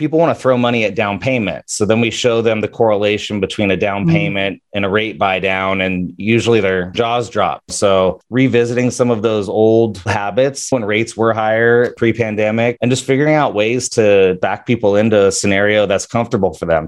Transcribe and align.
people 0.00 0.18
want 0.18 0.34
to 0.34 0.42
throw 0.42 0.56
money 0.56 0.84
at 0.84 0.94
down 0.94 1.18
payment. 1.18 1.68
So 1.68 1.84
then 1.84 2.00
we 2.00 2.10
show 2.10 2.40
them 2.40 2.62
the 2.62 2.68
correlation 2.68 3.38
between 3.38 3.70
a 3.70 3.76
down 3.76 4.04
mm-hmm. 4.04 4.12
payment 4.12 4.62
and 4.72 4.86
a 4.86 4.88
rate 4.88 5.18
buy 5.18 5.40
down, 5.40 5.82
and 5.82 6.14
usually 6.16 6.58
their 6.58 6.90
jaws 6.92 7.28
drop. 7.28 7.62
So 7.68 8.18
revisiting 8.30 8.90
some 8.90 9.10
of 9.10 9.20
those 9.20 9.46
old 9.46 9.98
habits 9.98 10.72
when 10.72 10.86
rates 10.86 11.18
were 11.18 11.34
higher 11.34 11.92
pre 11.98 12.14
pandemic 12.14 12.78
and 12.80 12.90
just 12.90 13.04
figuring 13.04 13.34
out 13.34 13.52
ways 13.52 13.90
to 13.90 14.38
back 14.40 14.64
people 14.64 14.96
into 14.96 15.26
a 15.26 15.32
scenario 15.32 15.84
that's 15.84 16.06
comfortable 16.06 16.54
for 16.54 16.64
them. 16.64 16.86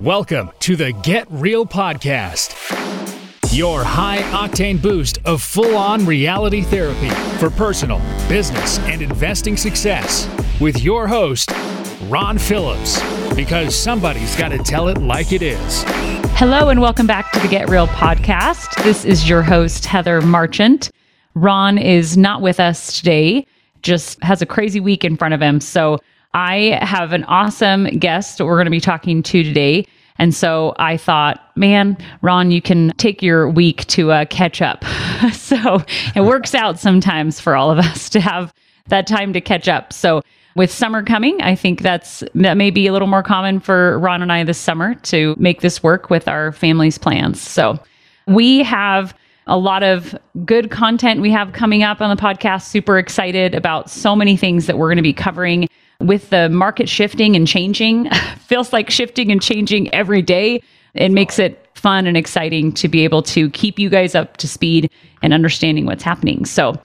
Welcome 0.00 0.52
to 0.60 0.76
the 0.76 0.92
Get 0.92 1.26
Real 1.28 1.66
Podcast 1.66 2.56
your 3.52 3.84
high 3.84 4.22
octane 4.30 4.80
boost 4.80 5.18
of 5.26 5.42
full 5.42 5.76
on 5.76 6.06
reality 6.06 6.62
therapy 6.62 7.10
for 7.38 7.50
personal, 7.50 8.00
business, 8.26 8.78
and 8.78 9.02
investing 9.02 9.58
success 9.58 10.26
with 10.60 10.82
your 10.82 11.06
host, 11.06 11.50
Ron 12.08 12.38
Phillips, 12.38 13.00
because 13.34 13.74
somebody's 13.74 14.36
got 14.36 14.48
to 14.48 14.58
tell 14.58 14.88
it 14.88 14.98
like 14.98 15.32
it 15.32 15.42
is. 15.42 15.84
Hello, 16.34 16.68
and 16.68 16.80
welcome 16.80 17.06
back 17.06 17.32
to 17.32 17.40
the 17.40 17.48
Get 17.48 17.68
Real 17.68 17.86
podcast. 17.86 18.82
This 18.82 19.04
is 19.04 19.28
your 19.28 19.42
host, 19.42 19.86
Heather 19.86 20.20
Marchant. 20.20 20.90
Ron 21.34 21.78
is 21.78 22.16
not 22.16 22.42
with 22.42 22.60
us 22.60 22.98
today, 22.98 23.46
just 23.82 24.22
has 24.22 24.42
a 24.42 24.46
crazy 24.46 24.80
week 24.80 25.04
in 25.04 25.16
front 25.16 25.34
of 25.34 25.40
him. 25.40 25.60
So 25.60 25.98
I 26.34 26.78
have 26.82 27.12
an 27.12 27.24
awesome 27.24 27.84
guest 27.98 28.38
that 28.38 28.46
we're 28.46 28.56
going 28.56 28.66
to 28.66 28.70
be 28.70 28.80
talking 28.80 29.22
to 29.22 29.42
today. 29.42 29.86
And 30.18 30.34
so 30.34 30.74
I 30.78 30.96
thought, 30.96 31.40
man, 31.56 31.96
Ron, 32.20 32.50
you 32.50 32.62
can 32.62 32.92
take 32.96 33.22
your 33.22 33.48
week 33.48 33.86
to 33.86 34.12
uh, 34.12 34.24
catch 34.26 34.62
up. 34.62 34.84
so 35.32 35.82
it 36.14 36.22
works 36.22 36.54
out 36.54 36.78
sometimes 36.78 37.40
for 37.40 37.56
all 37.56 37.70
of 37.70 37.78
us 37.78 38.08
to 38.10 38.20
have 38.20 38.52
that 38.88 39.06
time 39.06 39.32
to 39.32 39.40
catch 39.40 39.68
up. 39.68 39.92
So 39.92 40.22
with 40.54 40.70
summer 40.70 41.02
coming, 41.02 41.40
I 41.40 41.54
think 41.54 41.82
that's 41.82 42.22
that 42.34 42.56
may 42.56 42.70
be 42.70 42.86
a 42.86 42.92
little 42.92 43.08
more 43.08 43.22
common 43.22 43.60
for 43.60 43.98
Ron 43.98 44.22
and 44.22 44.32
I 44.32 44.44
this 44.44 44.58
summer 44.58 44.94
to 44.94 45.34
make 45.38 45.60
this 45.60 45.82
work 45.82 46.10
with 46.10 46.28
our 46.28 46.52
family's 46.52 46.98
plans. 46.98 47.40
So 47.40 47.78
we 48.26 48.62
have 48.62 49.14
a 49.46 49.56
lot 49.56 49.82
of 49.82 50.16
good 50.44 50.70
content 50.70 51.20
we 51.20 51.30
have 51.30 51.52
coming 51.52 51.82
up 51.82 52.00
on 52.00 52.14
the 52.14 52.20
podcast. 52.20 52.62
Super 52.62 52.98
excited 52.98 53.54
about 53.54 53.90
so 53.90 54.14
many 54.14 54.36
things 54.36 54.66
that 54.66 54.78
we're 54.78 54.88
going 54.88 54.96
to 54.96 55.02
be 55.02 55.12
covering 55.12 55.68
with 56.00 56.30
the 56.30 56.48
market 56.48 56.88
shifting 56.88 57.36
and 57.36 57.46
changing, 57.46 58.10
feels 58.38 58.72
like 58.72 58.90
shifting 58.90 59.30
and 59.30 59.40
changing 59.40 59.92
every 59.94 60.22
day. 60.22 60.62
It 60.94 61.10
makes 61.10 61.38
it 61.38 61.58
fun 61.74 62.06
and 62.06 62.16
exciting 62.16 62.72
to 62.72 62.88
be 62.88 63.04
able 63.04 63.22
to 63.22 63.50
keep 63.50 63.78
you 63.78 63.88
guys 63.88 64.14
up 64.14 64.36
to 64.38 64.48
speed 64.48 64.90
and 65.22 65.32
understanding 65.32 65.86
what's 65.86 66.02
happening. 66.02 66.44
So, 66.44 66.80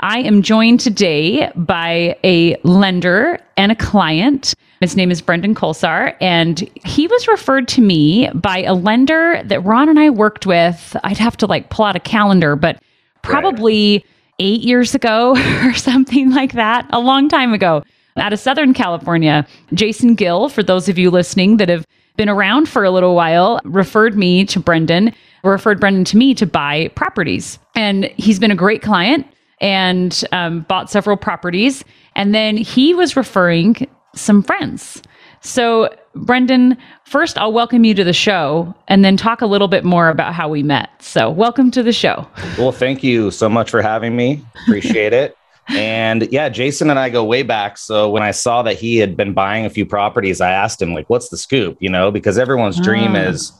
I 0.00 0.20
am 0.20 0.42
joined 0.42 0.80
today 0.80 1.50
by 1.56 2.16
a 2.22 2.56
lender 2.62 3.40
and 3.56 3.72
a 3.72 3.76
client. 3.76 4.54
His 4.80 4.94
name 4.94 5.10
is 5.10 5.20
Brendan 5.20 5.54
Kolsar, 5.54 6.14
and 6.20 6.60
he 6.84 7.08
was 7.08 7.26
referred 7.26 7.66
to 7.68 7.80
me 7.80 8.30
by 8.32 8.62
a 8.62 8.74
lender 8.74 9.42
that 9.44 9.64
Ron 9.64 9.88
and 9.88 9.98
I 9.98 10.10
worked 10.10 10.46
with. 10.46 10.96
I'd 11.02 11.18
have 11.18 11.36
to 11.38 11.46
like 11.46 11.70
pull 11.70 11.84
out 11.84 11.96
a 11.96 12.00
calendar, 12.00 12.54
but 12.54 12.80
probably 13.22 13.94
right. 13.94 14.06
eight 14.38 14.60
years 14.60 14.94
ago 14.94 15.36
or 15.64 15.74
something 15.74 16.30
like 16.30 16.52
that, 16.52 16.86
a 16.90 17.00
long 17.00 17.28
time 17.28 17.52
ago 17.52 17.82
out 18.16 18.32
of 18.32 18.38
Southern 18.38 18.74
California. 18.74 19.46
Jason 19.74 20.14
Gill, 20.14 20.48
for 20.48 20.62
those 20.62 20.88
of 20.88 20.98
you 20.98 21.10
listening 21.10 21.56
that 21.56 21.68
have 21.68 21.86
been 22.16 22.28
around 22.28 22.68
for 22.68 22.84
a 22.84 22.90
little 22.90 23.14
while, 23.14 23.60
referred 23.64 24.16
me 24.16 24.44
to 24.44 24.60
Brendan, 24.60 25.12
referred 25.42 25.80
Brendan 25.80 26.04
to 26.04 26.16
me 26.16 26.34
to 26.34 26.46
buy 26.46 26.88
properties. 26.94 27.58
And 27.74 28.04
he's 28.16 28.38
been 28.38 28.50
a 28.50 28.56
great 28.56 28.82
client 28.82 29.26
and 29.60 30.24
um, 30.32 30.60
bought 30.62 30.90
several 30.90 31.16
properties. 31.16 31.84
And 32.16 32.34
then 32.34 32.56
he 32.56 32.94
was 32.94 33.16
referring 33.16 33.88
some 34.14 34.42
friends. 34.42 35.02
So, 35.40 35.94
Brendan, 36.14 36.76
first 37.04 37.38
I'll 37.38 37.52
welcome 37.52 37.84
you 37.84 37.94
to 37.94 38.02
the 38.02 38.12
show 38.12 38.74
and 38.88 39.04
then 39.04 39.16
talk 39.16 39.40
a 39.40 39.46
little 39.46 39.68
bit 39.68 39.84
more 39.84 40.08
about 40.08 40.34
how 40.34 40.48
we 40.48 40.62
met. 40.62 40.90
So, 41.00 41.30
welcome 41.30 41.70
to 41.72 41.82
the 41.82 41.92
show. 41.92 42.26
Well, 42.58 42.72
thank 42.72 43.04
you 43.04 43.30
so 43.30 43.48
much 43.48 43.70
for 43.70 43.80
having 43.80 44.16
me. 44.16 44.44
Appreciate 44.66 45.12
it 45.12 45.36
and 45.68 46.30
yeah, 46.32 46.48
Jason 46.48 46.88
and 46.90 46.98
I 46.98 47.10
go 47.10 47.24
way 47.24 47.42
back. 47.42 47.76
So 47.76 48.08
when 48.08 48.22
I 48.22 48.30
saw 48.30 48.62
that 48.62 48.78
he 48.78 48.96
had 48.96 49.16
been 49.16 49.34
buying 49.34 49.66
a 49.66 49.70
few 49.70 49.84
properties, 49.84 50.40
I 50.40 50.50
asked 50.50 50.80
him, 50.80 50.94
like, 50.94 51.10
what's 51.10 51.28
the 51.28 51.36
scoop? 51.36 51.76
You 51.80 51.90
know, 51.90 52.10
because 52.10 52.38
everyone's 52.38 52.80
dream 52.80 53.14
oh. 53.14 53.28
is 53.28 53.52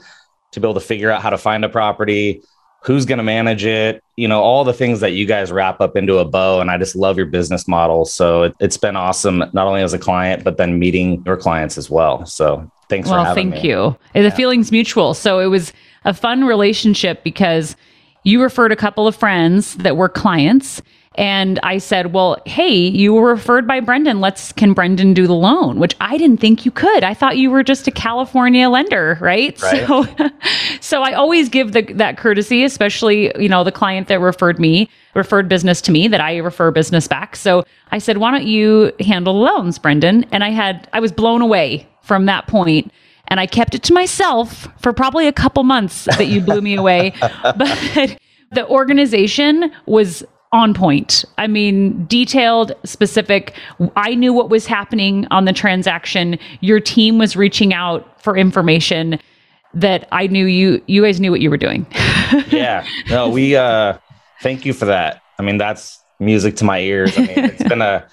to 0.52 0.60
be 0.60 0.66
able 0.66 0.80
to 0.80 0.86
figure 0.86 1.10
out 1.10 1.20
how 1.20 1.30
to 1.30 1.38
find 1.38 1.64
a 1.64 1.68
property, 1.68 2.42
who's 2.82 3.04
going 3.04 3.18
to 3.18 3.24
manage 3.24 3.64
it, 3.64 4.02
you 4.16 4.28
know, 4.28 4.40
all 4.40 4.64
the 4.64 4.72
things 4.72 5.00
that 5.00 5.10
you 5.10 5.26
guys 5.26 5.50
wrap 5.50 5.80
up 5.80 5.96
into 5.96 6.18
a 6.18 6.24
bow. 6.24 6.60
And 6.60 6.70
I 6.70 6.78
just 6.78 6.94
love 6.94 7.16
your 7.16 7.26
business 7.26 7.66
model. 7.66 8.04
So 8.04 8.44
it, 8.44 8.54
has 8.60 8.76
been 8.76 8.96
awesome, 8.96 9.38
not 9.52 9.66
only 9.66 9.82
as 9.82 9.92
a 9.92 9.98
client, 9.98 10.44
but 10.44 10.56
then 10.56 10.78
meeting 10.78 11.22
your 11.26 11.36
clients 11.36 11.76
as 11.76 11.90
well. 11.90 12.24
So 12.26 12.70
thanks 12.88 13.08
well, 13.08 13.22
for 13.22 13.28
having 13.28 13.50
thank 13.50 13.64
me. 13.64 13.70
you. 13.70 13.96
The 14.14 14.30
feeling's 14.30 14.70
mutual. 14.70 15.14
So 15.14 15.40
it 15.40 15.46
was 15.46 15.72
a 16.04 16.14
fun 16.14 16.44
relationship 16.44 17.24
because 17.24 17.76
you 18.22 18.42
referred 18.42 18.72
a 18.72 18.76
couple 18.76 19.06
of 19.06 19.16
friends 19.16 19.74
that 19.76 19.96
were 19.96 20.08
clients 20.08 20.80
and 21.18 21.58
I 21.64 21.78
said, 21.78 22.12
Well, 22.12 22.40
hey, 22.46 22.72
you 22.76 23.12
were 23.12 23.30
referred 23.30 23.66
by 23.66 23.80
Brendan. 23.80 24.20
Let's, 24.20 24.52
can 24.52 24.72
Brendan 24.72 25.14
do 25.14 25.26
the 25.26 25.34
loan? 25.34 25.80
Which 25.80 25.96
I 26.00 26.16
didn't 26.16 26.38
think 26.38 26.64
you 26.64 26.70
could. 26.70 27.02
I 27.02 27.12
thought 27.12 27.36
you 27.36 27.50
were 27.50 27.64
just 27.64 27.88
a 27.88 27.90
California 27.90 28.70
lender, 28.70 29.18
right? 29.20 29.60
right. 29.62 29.84
So, 29.86 30.06
so 30.80 31.02
I 31.02 31.14
always 31.14 31.48
give 31.48 31.72
the, 31.72 31.82
that 31.94 32.18
courtesy, 32.18 32.62
especially, 32.62 33.32
you 33.36 33.48
know, 33.48 33.64
the 33.64 33.72
client 33.72 34.06
that 34.06 34.20
referred 34.20 34.60
me, 34.60 34.88
referred 35.16 35.48
business 35.48 35.80
to 35.82 35.90
me 35.90 36.06
that 36.06 36.20
I 36.20 36.36
refer 36.36 36.70
business 36.70 37.08
back. 37.08 37.34
So 37.34 37.64
I 37.90 37.98
said, 37.98 38.18
Why 38.18 38.30
don't 38.30 38.46
you 38.46 38.92
handle 39.00 39.34
the 39.34 39.40
loans, 39.40 39.76
Brendan? 39.76 40.24
And 40.30 40.44
I 40.44 40.50
had, 40.50 40.88
I 40.92 41.00
was 41.00 41.10
blown 41.10 41.42
away 41.42 41.88
from 42.02 42.26
that 42.26 42.46
point 42.46 42.92
and 43.26 43.40
I 43.40 43.46
kept 43.46 43.74
it 43.74 43.82
to 43.82 43.92
myself 43.92 44.68
for 44.80 44.92
probably 44.92 45.26
a 45.26 45.32
couple 45.32 45.64
months 45.64 46.04
that 46.04 46.28
you 46.28 46.40
blew 46.40 46.60
me 46.60 46.76
away. 46.76 47.12
But 47.42 48.18
the 48.52 48.66
organization 48.68 49.72
was 49.84 50.24
on 50.52 50.74
point. 50.74 51.24
I 51.36 51.46
mean, 51.46 52.06
detailed, 52.06 52.72
specific. 52.84 53.54
I 53.96 54.14
knew 54.14 54.32
what 54.32 54.50
was 54.50 54.66
happening 54.66 55.26
on 55.30 55.44
the 55.44 55.52
transaction. 55.52 56.38
Your 56.60 56.80
team 56.80 57.18
was 57.18 57.36
reaching 57.36 57.74
out 57.74 58.22
for 58.22 58.36
information 58.36 59.18
that 59.74 60.08
I 60.12 60.26
knew 60.26 60.46
you 60.46 60.82
you 60.86 61.02
guys 61.02 61.20
knew 61.20 61.30
what 61.30 61.40
you 61.40 61.50
were 61.50 61.58
doing. 61.58 61.86
yeah. 62.48 62.86
No, 63.10 63.28
we 63.28 63.54
uh 63.56 63.98
thank 64.40 64.64
you 64.64 64.72
for 64.72 64.86
that. 64.86 65.22
I 65.38 65.42
mean, 65.42 65.58
that's 65.58 66.02
music 66.18 66.56
to 66.56 66.64
my 66.64 66.80
ears. 66.80 67.16
I 67.16 67.20
mean, 67.20 67.38
it's 67.44 67.62
been 67.62 67.82
a 67.82 68.06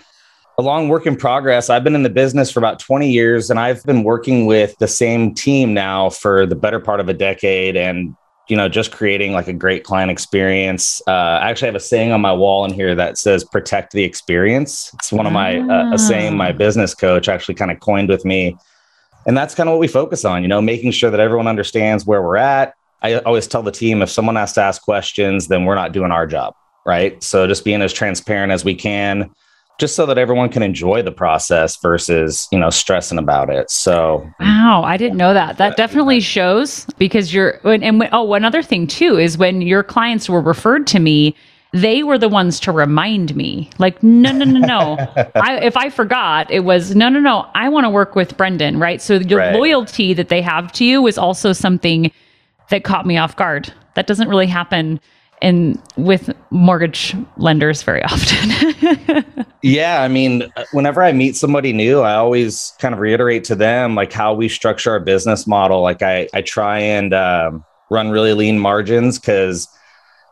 a 0.57 0.61
long 0.61 0.89
work 0.89 1.05
in 1.05 1.15
progress. 1.15 1.69
I've 1.69 1.83
been 1.83 1.95
in 1.95 2.03
the 2.03 2.09
business 2.09 2.49
for 2.51 2.59
about 2.59 2.79
20 2.79 3.09
years 3.09 3.49
and 3.49 3.59
I've 3.59 3.83
been 3.83 4.03
working 4.03 4.45
with 4.45 4.77
the 4.77 4.87
same 4.87 5.33
team 5.33 5.73
now 5.73 6.09
for 6.09 6.45
the 6.45 6.55
better 6.55 6.79
part 6.79 6.99
of 6.99 7.09
a 7.09 7.13
decade 7.13 7.75
and 7.75 8.15
you 8.47 8.55
know, 8.55 8.69
just 8.69 8.91
creating 8.91 9.33
like 9.33 9.47
a 9.47 9.53
great 9.53 9.83
client 9.83 10.11
experience. 10.11 11.01
Uh, 11.07 11.11
I 11.41 11.49
actually 11.49 11.67
have 11.67 11.75
a 11.75 11.79
saying 11.79 12.11
on 12.11 12.21
my 12.21 12.33
wall 12.33 12.65
in 12.65 12.73
here 12.73 12.93
that 12.95 13.17
says 13.17 13.43
"protect 13.43 13.93
the 13.93 14.03
experience." 14.03 14.91
It's 14.95 15.11
one 15.11 15.25
of 15.25 15.33
my 15.33 15.59
uh, 15.59 15.93
a 15.93 15.97
saying 15.97 16.37
my 16.37 16.49
ah. 16.49 16.57
business 16.57 16.93
coach 16.93 17.27
actually 17.27 17.55
kind 17.55 17.71
of 17.71 17.79
coined 17.79 18.09
with 18.09 18.25
me, 18.25 18.55
and 19.25 19.35
that's 19.37 19.55
kind 19.55 19.67
of 19.67 19.73
what 19.73 19.79
we 19.79 19.87
focus 19.87 20.25
on. 20.25 20.41
You 20.41 20.47
know, 20.47 20.61
making 20.61 20.91
sure 20.91 21.09
that 21.09 21.19
everyone 21.19 21.47
understands 21.47 22.05
where 22.05 22.21
we're 22.21 22.37
at. 22.37 22.73
I 23.01 23.15
always 23.19 23.47
tell 23.47 23.61
the 23.61 23.71
team 23.71 24.01
if 24.01 24.09
someone 24.09 24.35
has 24.35 24.53
to 24.53 24.61
ask 24.61 24.81
questions, 24.81 25.47
then 25.47 25.65
we're 25.65 25.75
not 25.75 25.91
doing 25.91 26.11
our 26.11 26.25
job, 26.25 26.55
right? 26.85 27.21
So 27.23 27.45
just 27.45 27.63
being 27.63 27.81
as 27.81 27.93
transparent 27.93 28.51
as 28.51 28.63
we 28.65 28.73
can 28.73 29.31
just 29.77 29.95
so 29.95 30.05
that 30.05 30.17
everyone 30.17 30.49
can 30.49 30.63
enjoy 30.63 31.01
the 31.01 31.11
process 31.11 31.75
versus 31.77 32.47
you 32.51 32.59
know 32.59 32.69
stressing 32.69 33.17
about 33.17 33.49
it. 33.49 33.69
So 33.69 34.27
wow 34.39 34.83
i 34.85 34.97
didn't 34.97 35.17
know 35.17 35.33
that. 35.33 35.57
That 35.57 35.77
definitely 35.77 36.19
shows 36.19 36.85
because 36.97 37.33
you're 37.33 37.59
and, 37.63 37.83
and 37.83 38.09
oh 38.11 38.23
one 38.23 38.45
other 38.45 38.63
thing 38.63 38.87
too 38.87 39.17
is 39.17 39.37
when 39.37 39.61
your 39.61 39.83
clients 39.83 40.29
were 40.29 40.41
referred 40.41 40.87
to 40.87 40.99
me 40.99 41.35
they 41.73 42.03
were 42.03 42.17
the 42.17 42.29
ones 42.29 42.57
to 42.61 42.71
remind 42.71 43.35
me. 43.35 43.69
Like 43.79 44.01
no 44.01 44.31
no 44.31 44.45
no 44.45 44.59
no. 44.59 44.97
I, 45.35 45.59
if 45.61 45.75
i 45.75 45.89
forgot 45.89 46.49
it 46.49 46.61
was 46.61 46.95
no 46.95 47.09
no 47.09 47.19
no. 47.19 47.47
I 47.53 47.69
want 47.69 47.85
to 47.85 47.89
work 47.89 48.15
with 48.15 48.37
brendan 48.37 48.79
right? 48.79 49.01
So 49.01 49.15
your 49.15 49.39
right. 49.39 49.55
loyalty 49.55 50.13
that 50.13 50.29
they 50.29 50.41
have 50.41 50.71
to 50.73 50.85
you 50.85 51.01
was 51.01 51.17
also 51.17 51.53
something 51.53 52.11
that 52.69 52.83
caught 52.83 53.05
me 53.05 53.17
off 53.17 53.35
guard. 53.35 53.73
That 53.95 54.07
doesn't 54.07 54.29
really 54.29 54.47
happen 54.47 54.99
and 55.41 55.81
with 55.97 56.33
mortgage 56.49 57.15
lenders 57.37 57.83
very 57.83 58.03
often. 58.03 59.25
yeah, 59.61 60.01
I 60.01 60.07
mean, 60.07 60.51
whenever 60.71 61.03
I 61.03 61.11
meet 61.11 61.35
somebody 61.35 61.73
new, 61.73 62.01
I 62.01 62.15
always 62.15 62.73
kind 62.79 62.93
of 62.93 62.99
reiterate 62.99 63.43
to 63.45 63.55
them 63.55 63.95
like 63.95 64.13
how 64.13 64.33
we 64.33 64.49
structure 64.49 64.91
our 64.91 64.99
business 64.99 65.45
model. 65.45 65.81
Like 65.81 66.01
I, 66.01 66.27
I 66.33 66.41
try 66.41 66.79
and 66.79 67.13
um, 67.13 67.65
run 67.89 68.09
really 68.09 68.33
lean 68.33 68.59
margins 68.59 69.19
because 69.19 69.67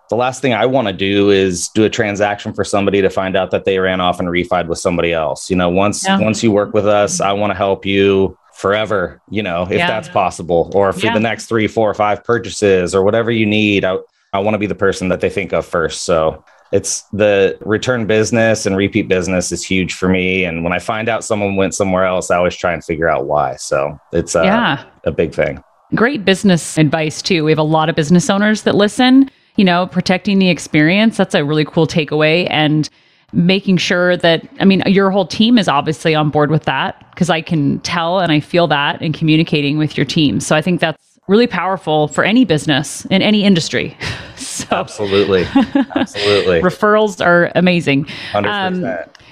the 0.09 0.15
last 0.15 0.41
thing 0.41 0.53
I 0.53 0.65
want 0.65 0.87
to 0.87 0.93
do 0.93 1.29
is 1.29 1.69
do 1.69 1.83
a 1.83 1.89
transaction 1.89 2.53
for 2.53 2.63
somebody 2.63 3.01
to 3.01 3.09
find 3.09 3.35
out 3.35 3.51
that 3.51 3.65
they 3.65 3.79
ran 3.79 3.99
off 3.99 4.19
and 4.19 4.29
refied 4.29 4.67
with 4.67 4.79
somebody 4.79 5.13
else. 5.13 5.49
You 5.49 5.55
know, 5.55 5.69
once 5.69 6.05
yeah. 6.05 6.19
once 6.19 6.43
you 6.43 6.51
work 6.51 6.73
with 6.73 6.87
us, 6.87 7.19
I 7.19 7.31
want 7.33 7.51
to 7.51 7.55
help 7.55 7.85
you 7.85 8.37
forever. 8.53 9.21
You 9.29 9.43
know, 9.43 9.63
if 9.63 9.71
yeah. 9.71 9.87
that's 9.87 10.09
possible, 10.09 10.71
or 10.75 10.93
for 10.93 11.07
yeah. 11.07 11.13
the 11.13 11.19
next 11.19 11.47
three, 11.47 11.67
four, 11.67 11.93
five 11.93 12.23
purchases, 12.23 12.93
or 12.93 13.03
whatever 13.03 13.31
you 13.31 13.45
need. 13.45 13.85
I, 13.85 13.97
I 14.33 14.39
want 14.39 14.55
to 14.55 14.59
be 14.59 14.65
the 14.65 14.75
person 14.75 15.09
that 15.09 15.21
they 15.21 15.29
think 15.29 15.53
of 15.53 15.65
first. 15.65 16.03
So 16.03 16.43
it's 16.71 17.03
the 17.13 17.55
return 17.61 18.07
business 18.07 18.65
and 18.65 18.75
repeat 18.75 19.07
business 19.07 19.51
is 19.51 19.63
huge 19.63 19.93
for 19.93 20.09
me. 20.09 20.43
And 20.43 20.63
when 20.63 20.73
I 20.73 20.79
find 20.79 21.07
out 21.07 21.23
someone 21.23 21.55
went 21.55 21.75
somewhere 21.75 22.05
else, 22.05 22.31
I 22.31 22.37
always 22.37 22.55
try 22.55 22.73
and 22.73 22.83
figure 22.83 23.07
out 23.07 23.25
why. 23.27 23.55
So 23.57 23.97
it's 24.11 24.35
uh, 24.35 24.41
yeah. 24.41 24.83
a 25.05 25.11
big 25.11 25.35
thing. 25.35 25.63
Great 25.93 26.25
business 26.25 26.79
advice, 26.79 27.21
too. 27.21 27.43
We 27.43 27.51
have 27.51 27.59
a 27.59 27.63
lot 27.63 27.89
of 27.89 27.95
business 27.95 28.27
owners 28.27 28.63
that 28.63 28.73
listen, 28.73 29.29
you 29.55 29.63
know, 29.63 29.85
protecting 29.85 30.39
the 30.39 30.49
experience. 30.49 31.15
That's 31.15 31.35
a 31.35 31.45
really 31.45 31.65
cool 31.65 31.85
takeaway. 31.85 32.47
And 32.49 32.89
making 33.33 33.77
sure 33.77 34.17
that, 34.17 34.47
I 34.59 34.65
mean, 34.65 34.81
your 34.87 35.11
whole 35.11 35.27
team 35.27 35.59
is 35.59 35.67
obviously 35.67 36.15
on 36.15 36.31
board 36.31 36.49
with 36.49 36.63
that 36.63 37.07
because 37.11 37.29
I 37.29 37.41
can 37.41 37.79
tell 37.81 38.19
and 38.19 38.31
I 38.31 38.39
feel 38.39 38.65
that 38.67 38.99
in 39.01 39.13
communicating 39.13 39.77
with 39.77 39.95
your 39.95 40.05
team. 40.05 40.39
So 40.39 40.55
I 40.55 40.61
think 40.63 40.81
that's 40.81 41.12
really 41.27 41.47
powerful 41.47 42.07
for 42.07 42.23
any 42.23 42.45
business 42.45 43.05
in 43.05 43.21
any 43.21 43.43
industry. 43.43 43.97
so, 44.35 44.67
absolutely, 44.71 45.43
absolutely. 45.95 46.61
referrals 46.61 47.25
are 47.25 47.51
amazing. 47.55 48.07
Um, 48.33 48.85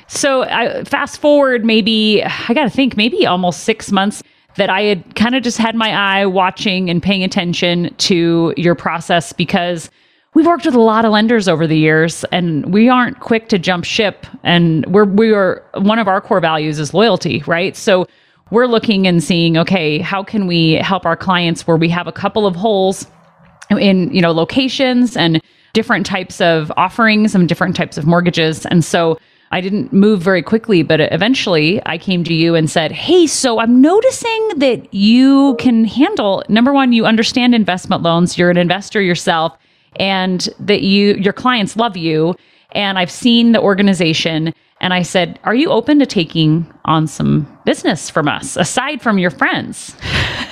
so 0.07 0.43
I, 0.43 0.83
fast 0.83 1.19
forward, 1.19 1.65
maybe 1.65 2.23
I 2.23 2.53
got 2.53 2.63
to 2.63 2.69
think, 2.69 2.97
maybe 2.97 3.25
almost 3.25 3.63
six 3.63 3.91
months 3.91 4.23
that 4.55 4.69
I 4.69 4.81
had 4.81 5.15
kind 5.15 5.35
of 5.35 5.43
just 5.43 5.57
had 5.57 5.75
my 5.75 5.91
eye 5.91 6.25
watching 6.25 6.89
and 6.89 7.01
paying 7.01 7.23
attention 7.23 7.93
to 7.95 8.53
your 8.57 8.75
process 8.75 9.31
because 9.31 9.89
we've 10.33 10.45
worked 10.45 10.65
with 10.65 10.75
a 10.75 10.81
lot 10.81 11.05
of 11.05 11.11
lenders 11.11 11.47
over 11.47 11.67
the 11.67 11.77
years 11.77 12.23
and 12.25 12.73
we 12.73 12.89
aren't 12.89 13.19
quick 13.19 13.49
to 13.49 13.59
jump 13.59 13.85
ship 13.85 14.25
and 14.43 14.85
we're 14.87 15.05
we 15.05 15.33
are 15.33 15.63
one 15.75 15.99
of 15.99 16.07
our 16.07 16.21
core 16.21 16.39
values 16.39 16.79
is 16.79 16.93
loyalty 16.93 17.43
right 17.47 17.75
so 17.75 18.07
we're 18.51 18.67
looking 18.67 19.07
and 19.07 19.23
seeing, 19.23 19.57
okay, 19.57 19.97
how 19.99 20.23
can 20.23 20.45
we 20.45 20.73
help 20.73 21.05
our 21.05 21.17
clients 21.17 21.65
where 21.65 21.77
we 21.77 21.89
have 21.89 22.07
a 22.07 22.11
couple 22.11 22.45
of 22.45 22.55
holes 22.55 23.07
in, 23.69 24.13
you 24.13 24.21
know, 24.21 24.31
locations 24.31 25.17
and 25.17 25.41
different 25.73 26.05
types 26.05 26.41
of 26.41 26.71
offerings 26.77 27.33
and 27.33 27.47
different 27.47 27.75
types 27.75 27.97
of 27.97 28.05
mortgages. 28.05 28.65
And 28.65 28.83
so 28.83 29.17
I 29.51 29.61
didn't 29.61 29.91
move 29.91 30.21
very 30.21 30.41
quickly, 30.41 30.83
but 30.83 30.99
eventually 30.99 31.81
I 31.85 31.97
came 31.97 32.23
to 32.25 32.33
you 32.33 32.55
and 32.55 32.69
said, 32.69 32.91
Hey, 32.91 33.27
so 33.27 33.59
I'm 33.59 33.81
noticing 33.81 34.49
that 34.57 34.93
you 34.93 35.55
can 35.59 35.85
handle 35.85 36.43
number 36.47 36.73
one, 36.73 36.93
you 36.93 37.05
understand 37.05 37.53
investment 37.53 38.01
loans, 38.01 38.37
you're 38.37 38.49
an 38.49 38.57
investor 38.57 39.01
yourself, 39.01 39.57
and 39.97 40.47
that 40.59 40.81
you 40.81 41.15
your 41.15 41.33
clients 41.33 41.75
love 41.75 41.97
you. 41.97 42.35
And 42.73 42.97
I've 42.97 43.11
seen 43.11 43.51
the 43.51 43.61
organization 43.61 44.53
and 44.81 44.93
I 44.93 45.03
said, 45.03 45.39
Are 45.43 45.55
you 45.55 45.69
open 45.69 45.99
to 45.99 46.05
taking 46.05 46.69
on 46.85 47.07
some 47.07 47.47
business 47.65 48.09
from 48.09 48.27
us 48.27 48.57
aside 48.57 49.01
from 49.01 49.17
your 49.17 49.29
friends? 49.29 49.95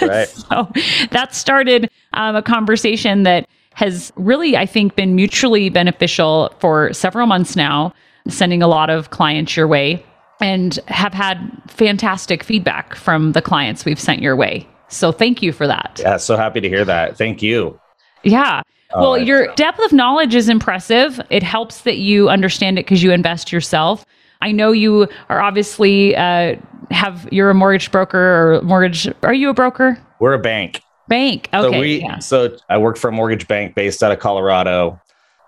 Right. 0.01 0.27
so 0.29 0.71
that 1.11 1.35
started 1.35 1.89
um, 2.13 2.35
a 2.35 2.41
conversation 2.41 3.23
that 3.23 3.47
has 3.73 4.13
really, 4.15 4.55
I 4.55 4.65
think, 4.65 4.95
been 4.95 5.15
mutually 5.15 5.69
beneficial 5.69 6.53
for 6.59 6.93
several 6.93 7.27
months 7.27 7.55
now, 7.55 7.93
sending 8.27 8.61
a 8.61 8.67
lot 8.67 8.89
of 8.89 9.09
clients 9.09 9.57
your 9.57 9.67
way 9.67 10.05
and 10.39 10.79
have 10.87 11.13
had 11.13 11.37
fantastic 11.67 12.43
feedback 12.43 12.95
from 12.95 13.33
the 13.33 13.41
clients 13.41 13.83
we've 13.83 13.99
sent 13.99 14.21
your 14.21 14.35
way. 14.35 14.67
So 14.89 15.11
thank 15.11 15.41
you 15.41 15.51
for 15.51 15.67
that. 15.67 15.99
Yeah, 16.01 16.17
so 16.17 16.37
happy 16.37 16.61
to 16.61 16.69
hear 16.69 16.85
that. 16.85 17.17
Thank 17.17 17.41
you. 17.41 17.79
Yeah. 18.23 18.61
Well, 18.95 19.17
your 19.19 19.53
depth 19.53 19.79
of 19.79 19.93
knowledge 19.93 20.33
is 20.33 20.49
impressive. 20.49 21.21
It 21.29 21.43
helps 21.43 21.81
that 21.81 21.97
you 21.97 22.27
understand 22.27 22.79
it 22.79 22.85
because 22.85 23.03
you 23.03 23.11
invest 23.11 23.51
yourself. 23.51 24.03
I 24.41 24.51
know 24.51 24.71
you 24.71 25.07
are 25.29 25.41
obviously 25.41 26.15
uh, 26.15 26.55
have 26.91 27.27
you're 27.31 27.49
a 27.49 27.53
mortgage 27.53 27.91
broker 27.91 28.17
or 28.57 28.61
mortgage. 28.61 29.07
Are 29.23 29.33
you 29.33 29.49
a 29.49 29.53
broker? 29.53 30.01
We're 30.19 30.33
a 30.33 30.39
bank. 30.39 30.81
Bank. 31.07 31.49
Okay. 31.53 31.73
So 31.73 31.79
we 31.79 32.01
yeah. 32.01 32.19
so 32.19 32.55
I 32.69 32.77
work 32.77 32.97
for 32.97 33.09
a 33.09 33.11
mortgage 33.11 33.47
bank 33.47 33.75
based 33.75 34.03
out 34.03 34.11
of 34.11 34.19
Colorado, 34.19 35.01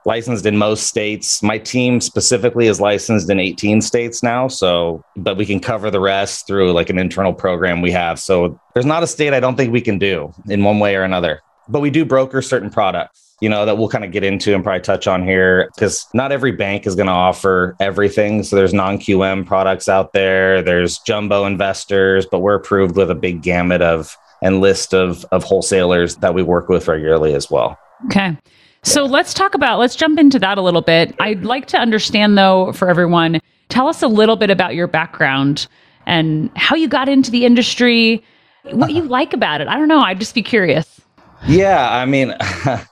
licensed 0.05 0.45
in 0.45 0.57
most 0.57 0.87
states. 0.87 1.41
My 1.43 1.57
team 1.57 2.01
specifically 2.01 2.67
is 2.67 2.81
licensed 2.81 3.29
in 3.29 3.39
18 3.39 3.81
states 3.81 4.23
now. 4.23 4.47
So, 4.47 5.05
but 5.15 5.37
we 5.37 5.45
can 5.45 5.59
cover 5.59 5.91
the 5.91 5.99
rest 5.99 6.47
through 6.47 6.73
like 6.73 6.89
an 6.89 6.97
internal 6.97 7.33
program 7.33 7.81
we 7.81 7.91
have. 7.91 8.19
So 8.19 8.59
there's 8.73 8.87
not 8.87 9.03
a 9.03 9.07
state 9.07 9.33
I 9.33 9.39
don't 9.39 9.55
think 9.55 9.71
we 9.71 9.81
can 9.81 9.99
do 9.99 10.33
in 10.49 10.63
one 10.63 10.79
way 10.79 10.95
or 10.95 11.03
another. 11.03 11.41
But 11.69 11.81
we 11.81 11.91
do 11.91 12.03
broker 12.05 12.41
certain 12.41 12.71
products 12.71 13.30
you 13.41 13.49
know, 13.49 13.65
that 13.65 13.77
we'll 13.77 13.89
kind 13.89 14.05
of 14.05 14.11
get 14.11 14.23
into 14.23 14.53
and 14.53 14.63
probably 14.63 14.81
touch 14.81 15.07
on 15.07 15.23
here 15.23 15.69
because 15.75 16.07
not 16.13 16.31
every 16.31 16.51
bank 16.51 16.87
is 16.87 16.95
going 16.95 17.07
to 17.07 17.11
offer 17.11 17.75
everything. 17.79 18.43
So 18.43 18.55
there's 18.55 18.73
non 18.73 18.97
QM 18.99 19.45
products 19.45 19.89
out 19.89 20.13
there, 20.13 20.61
there's 20.61 20.99
jumbo 20.99 21.45
investors, 21.45 22.25
but 22.25 22.39
we're 22.39 22.55
approved 22.55 22.95
with 22.95 23.09
a 23.09 23.15
big 23.15 23.41
gamut 23.41 23.81
of 23.81 24.15
and 24.43 24.61
list 24.61 24.93
of, 24.93 25.25
of 25.31 25.43
wholesalers 25.43 26.15
that 26.17 26.33
we 26.33 26.43
work 26.43 26.69
with 26.69 26.87
regularly 26.87 27.33
as 27.33 27.49
well. 27.51 27.77
Okay. 28.05 28.37
So 28.83 29.05
let's 29.05 29.33
talk 29.33 29.53
about, 29.53 29.77
let's 29.77 29.95
jump 29.95 30.19
into 30.19 30.39
that 30.39 30.57
a 30.57 30.61
little 30.61 30.81
bit. 30.81 31.15
I'd 31.19 31.43
like 31.43 31.67
to 31.67 31.77
understand, 31.77 32.37
though, 32.37 32.71
for 32.73 32.89
everyone, 32.89 33.39
tell 33.69 33.87
us 33.87 34.01
a 34.01 34.07
little 34.07 34.35
bit 34.35 34.49
about 34.49 34.73
your 34.73 34.87
background 34.87 35.67
and 36.07 36.49
how 36.55 36.75
you 36.75 36.87
got 36.87 37.07
into 37.07 37.29
the 37.29 37.45
industry, 37.45 38.23
what 38.71 38.91
you 38.91 39.03
like 39.07 39.33
about 39.33 39.61
it. 39.61 39.67
I 39.67 39.77
don't 39.77 39.87
know. 39.87 39.99
I'd 39.99 40.19
just 40.19 40.33
be 40.33 40.41
curious. 40.41 41.01
Yeah. 41.47 41.91
I 41.91 42.05
mean, 42.05 42.35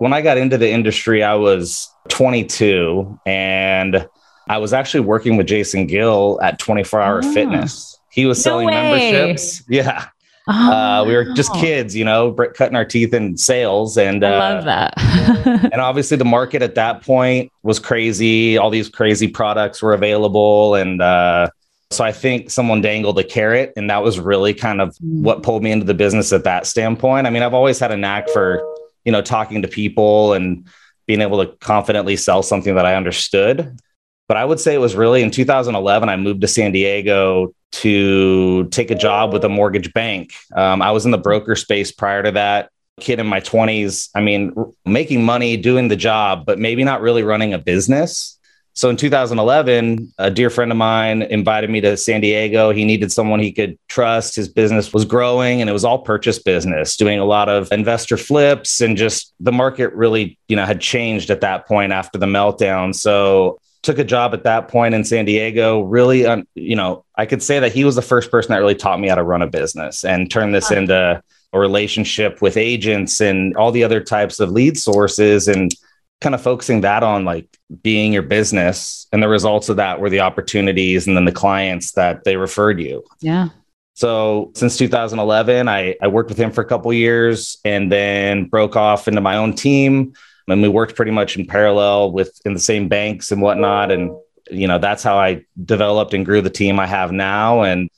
when 0.00 0.14
I 0.14 0.22
got 0.22 0.38
into 0.38 0.56
the 0.56 0.70
industry, 0.70 1.22
I 1.22 1.34
was 1.34 1.92
22 2.08 3.20
and 3.26 4.08
I 4.48 4.56
was 4.56 4.72
actually 4.72 5.00
working 5.00 5.36
with 5.36 5.46
Jason 5.46 5.86
Gill 5.86 6.40
at 6.42 6.58
24 6.58 7.00
Hour 7.02 7.20
oh, 7.22 7.32
Fitness. 7.34 7.98
He 8.10 8.24
was 8.24 8.42
selling 8.42 8.68
no 8.68 8.72
memberships. 8.72 9.62
Yeah. 9.68 10.06
Oh. 10.48 10.72
Uh, 10.72 11.04
we 11.06 11.14
were 11.14 11.34
just 11.34 11.52
kids, 11.52 11.94
you 11.94 12.06
know, 12.06 12.32
cutting 12.32 12.76
our 12.76 12.84
teeth 12.86 13.12
in 13.12 13.36
sales. 13.36 13.98
And 13.98 14.24
I 14.24 14.38
love 14.38 14.62
uh, 14.62 14.64
that. 14.64 14.94
and 15.70 15.82
obviously, 15.82 16.16
the 16.16 16.24
market 16.24 16.62
at 16.62 16.76
that 16.76 17.02
point 17.02 17.52
was 17.62 17.78
crazy. 17.78 18.56
All 18.56 18.70
these 18.70 18.88
crazy 18.88 19.28
products 19.28 19.82
were 19.82 19.92
available. 19.92 20.76
And 20.76 21.02
uh, 21.02 21.50
so 21.90 22.04
I 22.04 22.12
think 22.12 22.50
someone 22.50 22.80
dangled 22.80 23.18
a 23.18 23.24
carrot, 23.24 23.74
and 23.76 23.90
that 23.90 24.02
was 24.02 24.18
really 24.18 24.54
kind 24.54 24.80
of 24.80 24.96
mm. 24.96 25.20
what 25.20 25.42
pulled 25.42 25.62
me 25.62 25.72
into 25.72 25.84
the 25.84 25.94
business 25.94 26.32
at 26.32 26.44
that 26.44 26.66
standpoint. 26.66 27.26
I 27.26 27.30
mean, 27.30 27.42
I've 27.42 27.54
always 27.54 27.78
had 27.78 27.92
a 27.92 27.98
knack 27.98 28.30
for 28.30 28.62
you 29.04 29.12
know, 29.12 29.22
talking 29.22 29.62
to 29.62 29.68
people 29.68 30.32
and 30.32 30.66
being 31.06 31.20
able 31.20 31.44
to 31.44 31.52
confidently 31.56 32.16
sell 32.16 32.42
something 32.42 32.74
that 32.74 32.86
I 32.86 32.94
understood. 32.94 33.80
But 34.28 34.36
I 34.36 34.44
would 34.44 34.60
say 34.60 34.74
it 34.74 34.78
was 34.78 34.94
really 34.94 35.22
in 35.22 35.30
2011, 35.30 36.08
I 36.08 36.16
moved 36.16 36.40
to 36.42 36.48
San 36.48 36.72
Diego 36.72 37.52
to 37.72 38.68
take 38.68 38.90
a 38.90 38.94
job 38.94 39.32
with 39.32 39.44
a 39.44 39.48
mortgage 39.48 39.92
bank. 39.92 40.32
Um, 40.54 40.82
I 40.82 40.92
was 40.92 41.04
in 41.04 41.10
the 41.10 41.18
broker 41.18 41.56
space 41.56 41.92
prior 41.92 42.22
to 42.22 42.30
that, 42.32 42.70
kid 43.00 43.18
in 43.18 43.26
my 43.26 43.40
20s. 43.40 44.08
I 44.14 44.20
mean, 44.20 44.54
making 44.84 45.24
money, 45.24 45.56
doing 45.56 45.88
the 45.88 45.96
job, 45.96 46.46
but 46.46 46.58
maybe 46.58 46.84
not 46.84 47.00
really 47.00 47.22
running 47.22 47.54
a 47.54 47.58
business. 47.58 48.38
So 48.74 48.88
in 48.88 48.96
2011, 48.96 50.12
a 50.18 50.30
dear 50.30 50.48
friend 50.48 50.70
of 50.70 50.78
mine 50.78 51.22
invited 51.22 51.70
me 51.70 51.80
to 51.80 51.96
San 51.96 52.20
Diego. 52.20 52.70
He 52.70 52.84
needed 52.84 53.10
someone 53.10 53.40
he 53.40 53.52
could 53.52 53.78
trust. 53.88 54.36
His 54.36 54.48
business 54.48 54.92
was 54.92 55.04
growing 55.04 55.60
and 55.60 55.68
it 55.68 55.72
was 55.72 55.84
all 55.84 55.98
purchase 55.98 56.38
business, 56.38 56.96
doing 56.96 57.18
a 57.18 57.24
lot 57.24 57.48
of 57.48 57.70
investor 57.72 58.16
flips 58.16 58.80
and 58.80 58.96
just 58.96 59.34
the 59.40 59.52
market 59.52 59.92
really, 59.92 60.38
you 60.48 60.56
know, 60.56 60.64
had 60.64 60.80
changed 60.80 61.30
at 61.30 61.40
that 61.40 61.66
point 61.66 61.92
after 61.92 62.18
the 62.18 62.26
meltdown. 62.26 62.94
So 62.94 63.58
took 63.82 63.98
a 63.98 64.04
job 64.04 64.34
at 64.34 64.44
that 64.44 64.68
point 64.68 64.94
in 64.94 65.04
San 65.04 65.24
Diego. 65.24 65.80
Really, 65.80 66.26
um, 66.26 66.46
you 66.54 66.76
know, 66.76 67.04
I 67.16 67.26
could 67.26 67.42
say 67.42 67.58
that 67.58 67.72
he 67.72 67.84
was 67.84 67.96
the 67.96 68.02
first 68.02 68.30
person 68.30 68.52
that 68.52 68.58
really 68.58 68.74
taught 68.74 69.00
me 69.00 69.08
how 69.08 69.14
to 69.16 69.22
run 69.22 69.42
a 69.42 69.46
business 69.46 70.04
and 70.04 70.30
turn 70.30 70.52
this 70.52 70.70
into 70.70 71.22
a 71.52 71.58
relationship 71.58 72.40
with 72.40 72.56
agents 72.56 73.20
and 73.20 73.56
all 73.56 73.72
the 73.72 73.82
other 73.82 74.00
types 74.00 74.38
of 74.38 74.50
lead 74.50 74.78
sources 74.78 75.48
and 75.48 75.74
kind 76.20 76.34
of 76.34 76.42
focusing 76.42 76.82
that 76.82 77.02
on 77.02 77.24
like 77.24 77.48
being 77.82 78.12
your 78.12 78.22
business 78.22 79.06
and 79.12 79.22
the 79.22 79.28
results 79.28 79.68
of 79.68 79.76
that 79.76 80.00
were 80.00 80.10
the 80.10 80.20
opportunities 80.20 81.06
and 81.06 81.16
then 81.16 81.24
the 81.24 81.32
clients 81.32 81.92
that 81.92 82.24
they 82.24 82.36
referred 82.36 82.80
you. 82.80 83.04
Yeah. 83.20 83.48
So 83.94 84.50
since 84.54 84.76
2011, 84.76 85.68
I, 85.68 85.96
I 86.00 86.08
worked 86.08 86.30
with 86.30 86.38
him 86.38 86.52
for 86.52 86.62
a 86.62 86.66
couple 86.66 86.92
years 86.92 87.58
and 87.64 87.90
then 87.90 88.44
broke 88.44 88.76
off 88.76 89.08
into 89.08 89.20
my 89.20 89.36
own 89.36 89.54
team. 89.54 90.14
And 90.48 90.62
we 90.62 90.68
worked 90.68 90.96
pretty 90.96 91.12
much 91.12 91.36
in 91.36 91.46
parallel 91.46 92.12
with 92.12 92.38
in 92.44 92.54
the 92.54 92.60
same 92.60 92.88
banks 92.88 93.30
and 93.30 93.40
whatnot. 93.40 93.90
And, 93.90 94.10
you 94.50 94.66
know, 94.66 94.78
that's 94.78 95.02
how 95.02 95.18
I 95.18 95.44
developed 95.64 96.12
and 96.12 96.24
grew 96.24 96.40
the 96.40 96.50
team 96.50 96.80
I 96.80 96.86
have 96.86 97.12
now. 97.12 97.62
And 97.62 97.90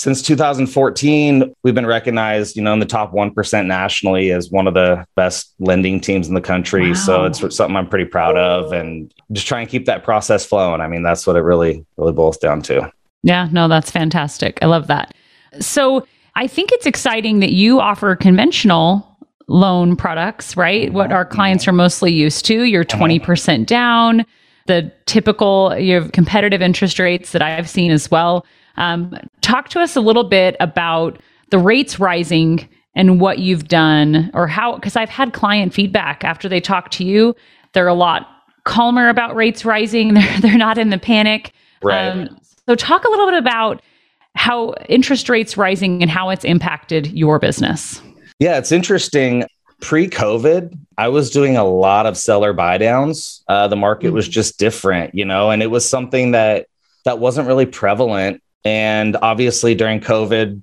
since 0.00 0.22
2014, 0.22 1.54
we've 1.62 1.74
been 1.74 1.84
recognized, 1.84 2.56
you 2.56 2.62
know, 2.62 2.72
in 2.72 2.78
the 2.78 2.86
top 2.86 3.12
1% 3.12 3.66
nationally 3.66 4.32
as 4.32 4.50
one 4.50 4.66
of 4.66 4.72
the 4.72 5.04
best 5.14 5.54
lending 5.58 6.00
teams 6.00 6.26
in 6.26 6.32
the 6.32 6.40
country. 6.40 6.88
Wow. 6.88 6.94
So 6.94 7.24
it's 7.26 7.40
something 7.54 7.76
I'm 7.76 7.86
pretty 7.86 8.06
proud 8.06 8.38
of 8.38 8.72
and 8.72 9.12
just 9.32 9.46
try 9.46 9.60
and 9.60 9.68
keep 9.68 9.84
that 9.84 10.02
process 10.02 10.46
flowing. 10.46 10.80
I 10.80 10.88
mean, 10.88 11.02
that's 11.02 11.26
what 11.26 11.36
it 11.36 11.42
really, 11.42 11.84
really 11.98 12.14
boils 12.14 12.38
down 12.38 12.62
to. 12.62 12.90
Yeah, 13.22 13.48
no, 13.52 13.68
that's 13.68 13.90
fantastic. 13.90 14.58
I 14.62 14.66
love 14.66 14.86
that. 14.86 15.12
So 15.58 16.06
I 16.34 16.46
think 16.46 16.72
it's 16.72 16.86
exciting 16.86 17.40
that 17.40 17.52
you 17.52 17.78
offer 17.78 18.16
conventional 18.16 19.06
loan 19.48 19.96
products, 19.96 20.56
right? 20.56 20.90
What 20.94 21.12
our 21.12 21.26
clients 21.26 21.68
are 21.68 21.72
mostly 21.72 22.10
used 22.10 22.46
to. 22.46 22.62
You're 22.62 22.86
20% 22.86 23.66
down, 23.66 24.24
the 24.66 24.90
typical 25.04 25.76
you 25.76 25.94
have 25.96 26.12
competitive 26.12 26.62
interest 26.62 26.98
rates 26.98 27.32
that 27.32 27.42
I've 27.42 27.68
seen 27.68 27.90
as 27.90 28.10
well. 28.10 28.46
Um, 28.76 29.14
talk 29.50 29.68
to 29.70 29.80
us 29.80 29.96
a 29.96 30.00
little 30.00 30.24
bit 30.24 30.56
about 30.60 31.20
the 31.50 31.58
rates 31.58 31.98
rising 31.98 32.68
and 32.94 33.20
what 33.20 33.38
you've 33.38 33.68
done 33.68 34.30
or 34.34 34.46
how, 34.46 34.76
because 34.76 34.96
I've 34.96 35.08
had 35.08 35.32
client 35.32 35.74
feedback 35.74 36.24
after 36.24 36.48
they 36.48 36.60
talk 36.60 36.90
to 36.92 37.04
you, 37.04 37.34
they're 37.72 37.88
a 37.88 37.94
lot 37.94 38.28
calmer 38.64 39.08
about 39.08 39.34
rates 39.34 39.64
rising. 39.64 40.14
They're 40.14 40.40
they're 40.40 40.58
not 40.58 40.78
in 40.78 40.90
the 40.90 40.98
panic. 40.98 41.52
Right. 41.82 42.08
Um, 42.08 42.40
so 42.66 42.74
talk 42.74 43.04
a 43.04 43.08
little 43.08 43.26
bit 43.26 43.38
about 43.38 43.82
how 44.36 44.74
interest 44.88 45.28
rates 45.28 45.56
rising 45.56 46.02
and 46.02 46.10
how 46.10 46.30
it's 46.30 46.44
impacted 46.44 47.08
your 47.12 47.38
business. 47.38 48.00
Yeah, 48.38 48.58
it's 48.58 48.70
interesting. 48.70 49.44
Pre 49.80 50.08
COVID, 50.08 50.78
I 50.98 51.08
was 51.08 51.30
doing 51.30 51.56
a 51.56 51.64
lot 51.64 52.06
of 52.06 52.16
seller 52.16 52.52
buy 52.52 52.78
downs. 52.78 53.42
Uh, 53.48 53.66
the 53.66 53.76
market 53.76 54.08
mm-hmm. 54.08 54.16
was 54.16 54.28
just 54.28 54.58
different, 54.58 55.14
you 55.14 55.24
know, 55.24 55.50
and 55.50 55.62
it 55.62 55.70
was 55.70 55.88
something 55.88 56.32
that 56.32 56.66
that 57.04 57.18
wasn't 57.18 57.48
really 57.48 57.66
prevalent. 57.66 58.42
And 58.64 59.16
obviously 59.22 59.74
during 59.74 60.00
COVID, 60.00 60.62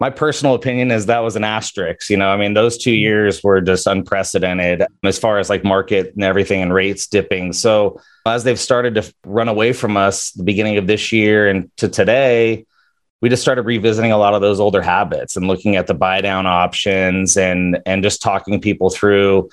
my 0.00 0.10
personal 0.10 0.54
opinion 0.54 0.90
is 0.90 1.06
that 1.06 1.20
was 1.20 1.34
an 1.36 1.44
asterisk. 1.44 2.08
You 2.10 2.16
know, 2.16 2.28
I 2.28 2.36
mean, 2.36 2.54
those 2.54 2.78
two 2.78 2.90
mm-hmm. 2.90 3.00
years 3.00 3.42
were 3.42 3.60
just 3.60 3.86
unprecedented 3.86 4.84
as 5.02 5.18
far 5.18 5.38
as 5.38 5.50
like 5.50 5.64
market 5.64 6.14
and 6.14 6.24
everything 6.24 6.62
and 6.62 6.72
rates 6.72 7.06
dipping. 7.06 7.52
So 7.52 8.00
as 8.26 8.44
they've 8.44 8.60
started 8.60 8.94
to 8.96 9.14
run 9.24 9.48
away 9.48 9.72
from 9.72 9.96
us 9.96 10.30
the 10.32 10.44
beginning 10.44 10.76
of 10.76 10.86
this 10.86 11.12
year 11.12 11.48
and 11.48 11.74
to 11.78 11.88
today, 11.88 12.66
we 13.20 13.28
just 13.28 13.42
started 13.42 13.62
revisiting 13.62 14.12
a 14.12 14.18
lot 14.18 14.34
of 14.34 14.40
those 14.40 14.60
older 14.60 14.82
habits 14.82 15.36
and 15.36 15.48
looking 15.48 15.76
at 15.76 15.86
the 15.86 15.94
buy 15.94 16.20
down 16.20 16.46
options 16.46 17.36
and 17.36 17.80
and 17.84 18.02
just 18.02 18.22
talking 18.22 18.60
people 18.60 18.90
through 18.90 19.48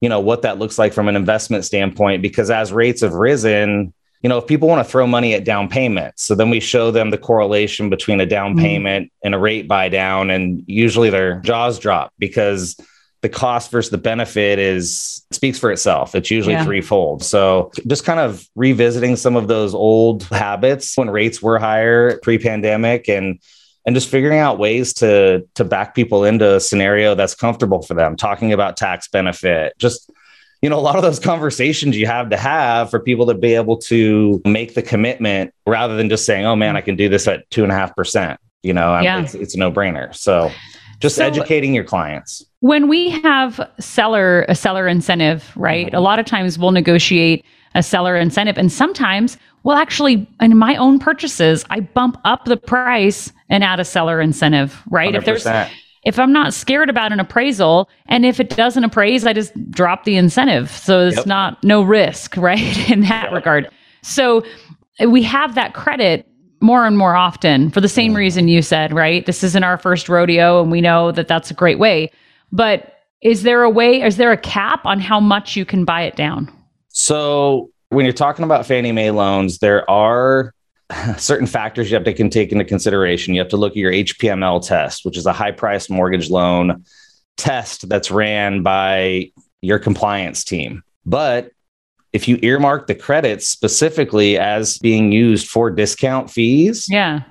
you 0.00 0.08
know 0.08 0.20
what 0.20 0.42
that 0.42 0.58
looks 0.58 0.78
like 0.78 0.92
from 0.92 1.08
an 1.08 1.16
investment 1.16 1.64
standpoint 1.64 2.22
because 2.22 2.50
as 2.50 2.72
rates 2.72 3.00
have 3.00 3.14
risen 3.14 3.92
you 4.22 4.28
know 4.28 4.38
if 4.38 4.46
people 4.46 4.68
want 4.68 4.84
to 4.84 4.90
throw 4.90 5.06
money 5.06 5.34
at 5.34 5.44
down 5.44 5.68
payments 5.68 6.22
so 6.22 6.34
then 6.34 6.50
we 6.50 6.60
show 6.60 6.90
them 6.90 7.10
the 7.10 7.18
correlation 7.18 7.90
between 7.90 8.20
a 8.20 8.26
down 8.26 8.52
mm-hmm. 8.52 8.60
payment 8.60 9.12
and 9.24 9.34
a 9.34 9.38
rate 9.38 9.68
buy 9.68 9.88
down 9.88 10.30
and 10.30 10.62
usually 10.66 11.10
their 11.10 11.40
jaws 11.40 11.78
drop 11.78 12.12
because 12.18 12.76
the 13.20 13.28
cost 13.28 13.70
versus 13.70 13.90
the 13.90 13.98
benefit 13.98 14.58
is 14.58 15.26
speaks 15.32 15.58
for 15.58 15.72
itself. 15.72 16.14
It's 16.14 16.30
usually 16.30 16.54
yeah. 16.54 16.64
threefold. 16.64 17.24
So 17.24 17.72
just 17.86 18.04
kind 18.04 18.20
of 18.20 18.46
revisiting 18.54 19.16
some 19.16 19.34
of 19.34 19.48
those 19.48 19.74
old 19.74 20.22
habits 20.24 20.96
when 20.96 21.10
rates 21.10 21.42
were 21.42 21.58
higher 21.58 22.18
pre-pandemic 22.18 23.08
and 23.08 23.40
and 23.86 23.94
just 23.94 24.08
figuring 24.08 24.38
out 24.38 24.58
ways 24.58 24.92
to 24.94 25.46
to 25.54 25.64
back 25.64 25.94
people 25.94 26.24
into 26.24 26.56
a 26.56 26.60
scenario 26.60 27.14
that's 27.14 27.34
comfortable 27.34 27.82
for 27.82 27.94
them, 27.94 28.16
talking 28.16 28.52
about 28.52 28.76
tax 28.76 29.08
benefit, 29.08 29.72
just 29.78 30.10
you 30.62 30.68
know, 30.68 30.78
a 30.78 30.80
lot 30.80 30.96
of 30.96 31.02
those 31.02 31.20
conversations 31.20 31.96
you 31.96 32.06
have 32.06 32.30
to 32.30 32.36
have 32.36 32.90
for 32.90 32.98
people 32.98 33.26
to 33.26 33.34
be 33.34 33.54
able 33.54 33.76
to 33.76 34.42
make 34.44 34.74
the 34.74 34.82
commitment 34.82 35.54
rather 35.66 35.96
than 35.96 36.08
just 36.08 36.24
saying, 36.24 36.46
oh 36.46 36.56
man, 36.56 36.76
I 36.76 36.80
can 36.80 36.96
do 36.96 37.08
this 37.08 37.28
at 37.28 37.48
two 37.50 37.62
and 37.62 37.70
a 37.70 37.74
half 37.74 37.94
percent. 37.94 38.40
You 38.62 38.72
know, 38.72 38.98
yeah. 39.00 39.22
it's, 39.22 39.34
it's 39.34 39.54
a 39.54 39.58
no 39.58 39.70
brainer. 39.70 40.14
So 40.14 40.50
just 41.00 41.16
so, 41.16 41.24
educating 41.24 41.74
your 41.74 41.84
clients. 41.84 42.44
When 42.60 42.88
we 42.88 43.10
have 43.10 43.60
seller 43.78 44.44
a 44.48 44.54
seller 44.56 44.88
incentive, 44.88 45.52
right? 45.56 45.86
Mm-hmm. 45.86 45.96
A 45.96 46.00
lot 46.00 46.18
of 46.18 46.26
times 46.26 46.58
we'll 46.58 46.72
negotiate 46.72 47.44
a 47.74 47.82
seller 47.82 48.16
incentive 48.16 48.58
and 48.58 48.72
sometimes 48.72 49.38
we'll 49.62 49.76
actually 49.76 50.26
in 50.40 50.56
my 50.58 50.74
own 50.74 50.98
purchases, 50.98 51.64
I 51.70 51.80
bump 51.80 52.18
up 52.24 52.46
the 52.46 52.56
price 52.56 53.32
and 53.48 53.62
add 53.62 53.78
a 53.78 53.84
seller 53.84 54.20
incentive, 54.20 54.82
right? 54.90 55.14
100%. 55.14 55.18
If 55.18 55.24
there's 55.24 55.46
if 56.04 56.18
I'm 56.18 56.32
not 56.32 56.54
scared 56.54 56.88
about 56.88 57.12
an 57.12 57.20
appraisal 57.20 57.88
and 58.06 58.24
if 58.24 58.40
it 58.40 58.50
doesn't 58.50 58.84
appraise, 58.84 59.26
I 59.26 59.32
just 59.32 59.52
drop 59.70 60.04
the 60.04 60.16
incentive. 60.16 60.70
So 60.70 61.06
it's 61.06 61.16
yep. 61.16 61.26
not 61.26 61.62
no 61.64 61.82
risk, 61.82 62.36
right? 62.38 62.90
In 62.90 63.02
that 63.02 63.24
yep. 63.24 63.32
regard. 63.32 63.70
So 64.02 64.44
we 65.06 65.22
have 65.24 65.54
that 65.54 65.74
credit 65.74 66.26
more 66.60 66.86
and 66.86 66.98
more 66.98 67.14
often 67.14 67.70
for 67.70 67.80
the 67.80 67.88
same 67.88 68.14
mm. 68.14 68.16
reason 68.16 68.48
you 68.48 68.62
said, 68.62 68.92
right? 68.92 69.24
This 69.26 69.44
isn't 69.44 69.62
our 69.62 69.78
first 69.78 70.08
rodeo 70.08 70.60
and 70.60 70.72
we 70.72 70.80
know 70.80 71.12
that 71.12 71.28
that's 71.28 71.50
a 71.50 71.54
great 71.54 71.78
way. 71.78 72.10
But 72.50 72.94
is 73.22 73.42
there 73.42 73.62
a 73.62 73.70
way, 73.70 74.02
is 74.02 74.16
there 74.16 74.32
a 74.32 74.36
cap 74.36 74.84
on 74.86 75.00
how 75.00 75.20
much 75.20 75.56
you 75.56 75.64
can 75.64 75.84
buy 75.84 76.02
it 76.02 76.16
down? 76.16 76.52
So 76.88 77.70
when 77.90 78.04
you're 78.04 78.12
talking 78.12 78.44
about 78.44 78.66
Fannie 78.66 78.92
Mae 78.92 79.10
loans, 79.10 79.58
there 79.58 79.88
are 79.90 80.52
certain 81.16 81.46
factors 81.46 81.90
you 81.90 81.94
have 81.94 82.04
to 82.04 82.28
take 82.28 82.52
into 82.52 82.64
consideration. 82.64 83.34
You 83.34 83.40
have 83.40 83.50
to 83.50 83.56
look 83.56 83.72
at 83.72 83.76
your 83.76 83.92
HPML 83.92 84.66
test, 84.66 85.04
which 85.04 85.16
is 85.16 85.26
a 85.26 85.32
high 85.32 85.52
price 85.52 85.90
mortgage 85.90 86.30
loan 86.30 86.84
test 87.36 87.88
that's 87.88 88.10
ran 88.10 88.62
by 88.62 89.30
your 89.60 89.78
compliance 89.78 90.44
team. 90.44 90.82
But 91.04 91.52
if 92.12 92.26
you 92.26 92.38
earmark 92.42 92.86
the 92.86 92.94
credits 92.94 93.46
specifically 93.46 94.38
as 94.38 94.78
being 94.78 95.12
used 95.12 95.48
for 95.48 95.70
discount 95.70 96.30
fees, 96.30 96.86
yeah, 96.88 97.22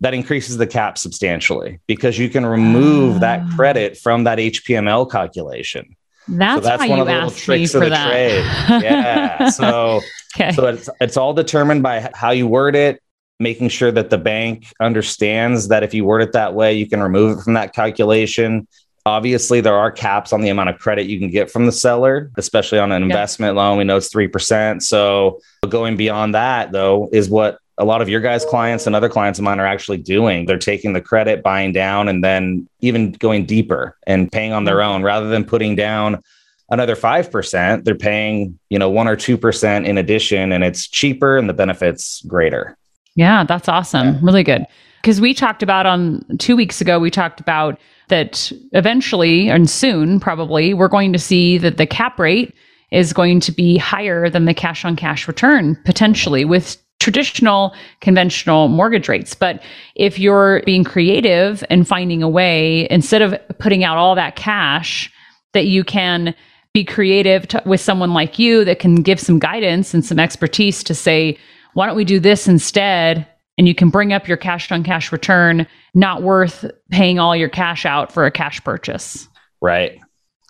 that 0.00 0.14
increases 0.14 0.56
the 0.58 0.66
cap 0.66 0.98
substantially 0.98 1.80
because 1.86 2.18
you 2.18 2.28
can 2.28 2.46
remove 2.46 3.16
uh, 3.16 3.20
that 3.20 3.40
ah. 3.42 3.56
credit 3.56 3.96
from 3.96 4.24
that 4.24 4.38
HPML 4.38 5.10
calculation. 5.10 5.96
That's, 6.28 6.62
so 6.62 6.68
that's 6.68 6.88
one 6.88 7.00
of 7.00 7.06
the 7.06 7.12
little 7.14 7.30
tricks 7.30 7.74
of 7.74 7.82
the 7.82 7.88
that. 7.88 8.10
trade. 8.10 8.44
Yeah. 8.84 9.48
so 9.48 10.00
okay. 10.34 10.52
so 10.52 10.66
it's 10.66 10.88
it's 11.00 11.16
all 11.16 11.34
determined 11.34 11.82
by 11.82 12.10
how 12.14 12.30
you 12.30 12.46
word 12.46 12.76
it, 12.76 13.02
making 13.40 13.68
sure 13.68 13.92
that 13.92 14.10
the 14.10 14.18
bank 14.18 14.72
understands 14.80 15.68
that 15.68 15.82
if 15.82 15.94
you 15.94 16.04
word 16.04 16.22
it 16.22 16.32
that 16.32 16.54
way, 16.54 16.74
you 16.74 16.88
can 16.88 17.02
remove 17.02 17.38
it 17.38 17.42
from 17.42 17.54
that 17.54 17.74
calculation. 17.74 18.66
Obviously, 19.06 19.60
there 19.60 19.76
are 19.76 19.90
caps 19.90 20.32
on 20.32 20.42
the 20.42 20.50
amount 20.50 20.68
of 20.68 20.78
credit 20.78 21.06
you 21.06 21.18
can 21.18 21.30
get 21.30 21.50
from 21.50 21.64
the 21.64 21.72
seller, 21.72 22.30
especially 22.36 22.78
on 22.78 22.92
an 22.92 23.02
investment 23.02 23.56
loan. 23.56 23.78
We 23.78 23.84
know 23.84 23.96
it's 23.96 24.12
3%. 24.12 24.82
So 24.82 25.40
going 25.66 25.96
beyond 25.96 26.34
that, 26.34 26.72
though, 26.72 27.08
is 27.10 27.30
what 27.30 27.58
a 27.78 27.84
lot 27.84 28.02
of 28.02 28.08
your 28.08 28.20
guys' 28.20 28.44
clients 28.44 28.86
and 28.86 28.94
other 28.94 29.08
clients 29.08 29.38
of 29.38 29.44
mine 29.44 29.60
are 29.60 29.66
actually 29.66 29.98
doing. 29.98 30.44
They're 30.44 30.58
taking 30.58 30.92
the 30.92 31.00
credit, 31.00 31.42
buying 31.42 31.72
down, 31.72 32.08
and 32.08 32.22
then 32.22 32.68
even 32.80 33.12
going 33.12 33.46
deeper 33.46 33.96
and 34.06 34.30
paying 34.30 34.52
on 34.52 34.64
their 34.64 34.78
mm-hmm. 34.78 34.90
own 34.90 35.02
rather 35.02 35.28
than 35.28 35.44
putting 35.44 35.76
down 35.76 36.22
another 36.70 36.94
5%. 36.94 37.84
They're 37.84 37.94
paying, 37.94 38.58
you 38.68 38.78
know, 38.78 38.90
one 38.90 39.08
or 39.08 39.16
2% 39.16 39.86
in 39.86 39.98
addition, 39.98 40.52
and 40.52 40.64
it's 40.64 40.86
cheaper 40.86 41.36
and 41.36 41.48
the 41.48 41.54
benefits 41.54 42.22
greater. 42.22 42.76
Yeah, 43.14 43.44
that's 43.44 43.68
awesome. 43.68 44.06
Yeah. 44.14 44.20
Really 44.22 44.44
good. 44.44 44.66
Because 45.02 45.20
we 45.20 45.32
talked 45.34 45.62
about 45.62 45.86
on 45.86 46.24
two 46.38 46.56
weeks 46.56 46.80
ago, 46.80 46.98
we 46.98 47.10
talked 47.10 47.40
about 47.40 47.78
that 48.08 48.52
eventually 48.72 49.48
and 49.48 49.68
soon, 49.68 50.20
probably, 50.20 50.74
we're 50.74 50.88
going 50.88 51.12
to 51.12 51.18
see 51.18 51.58
that 51.58 51.76
the 51.76 51.86
cap 51.86 52.18
rate 52.18 52.54
is 52.90 53.12
going 53.12 53.40
to 53.40 53.52
be 53.52 53.76
higher 53.76 54.30
than 54.30 54.46
the 54.46 54.54
cash 54.54 54.84
on 54.84 54.96
cash 54.96 55.28
return 55.28 55.78
potentially 55.84 56.44
with 56.44 56.76
traditional 57.00 57.74
conventional 58.00 58.68
mortgage 58.68 59.08
rates. 59.08 59.34
But 59.34 59.62
if 59.94 60.18
you're 60.18 60.62
being 60.64 60.84
creative 60.84 61.62
and 61.70 61.86
finding 61.86 62.22
a 62.22 62.28
way, 62.28 62.88
instead 62.90 63.22
of 63.22 63.38
putting 63.58 63.84
out 63.84 63.98
all 63.98 64.14
that 64.14 64.36
cash, 64.36 65.12
that 65.52 65.66
you 65.66 65.84
can 65.84 66.34
be 66.78 66.84
creative 66.84 67.48
to, 67.48 67.62
with 67.66 67.80
someone 67.80 68.12
like 68.12 68.38
you 68.38 68.64
that 68.64 68.78
can 68.78 68.96
give 68.96 69.18
some 69.18 69.38
guidance 69.38 69.94
and 69.94 70.04
some 70.04 70.18
expertise 70.18 70.84
to 70.84 70.94
say, 70.94 71.36
why 71.74 71.86
don't 71.86 71.96
we 71.96 72.04
do 72.04 72.20
this 72.20 72.46
instead 72.46 73.26
and 73.56 73.66
you 73.66 73.74
can 73.74 73.90
bring 73.90 74.12
up 74.12 74.28
your 74.28 74.36
cash 74.36 74.70
on 74.70 74.84
cash 74.84 75.10
return, 75.10 75.66
not 75.94 76.22
worth 76.22 76.64
paying 76.90 77.18
all 77.18 77.34
your 77.34 77.48
cash 77.48 77.84
out 77.84 78.12
for 78.12 78.24
a 78.24 78.30
cash 78.30 78.62
purchase. 78.62 79.26
Right. 79.60 79.98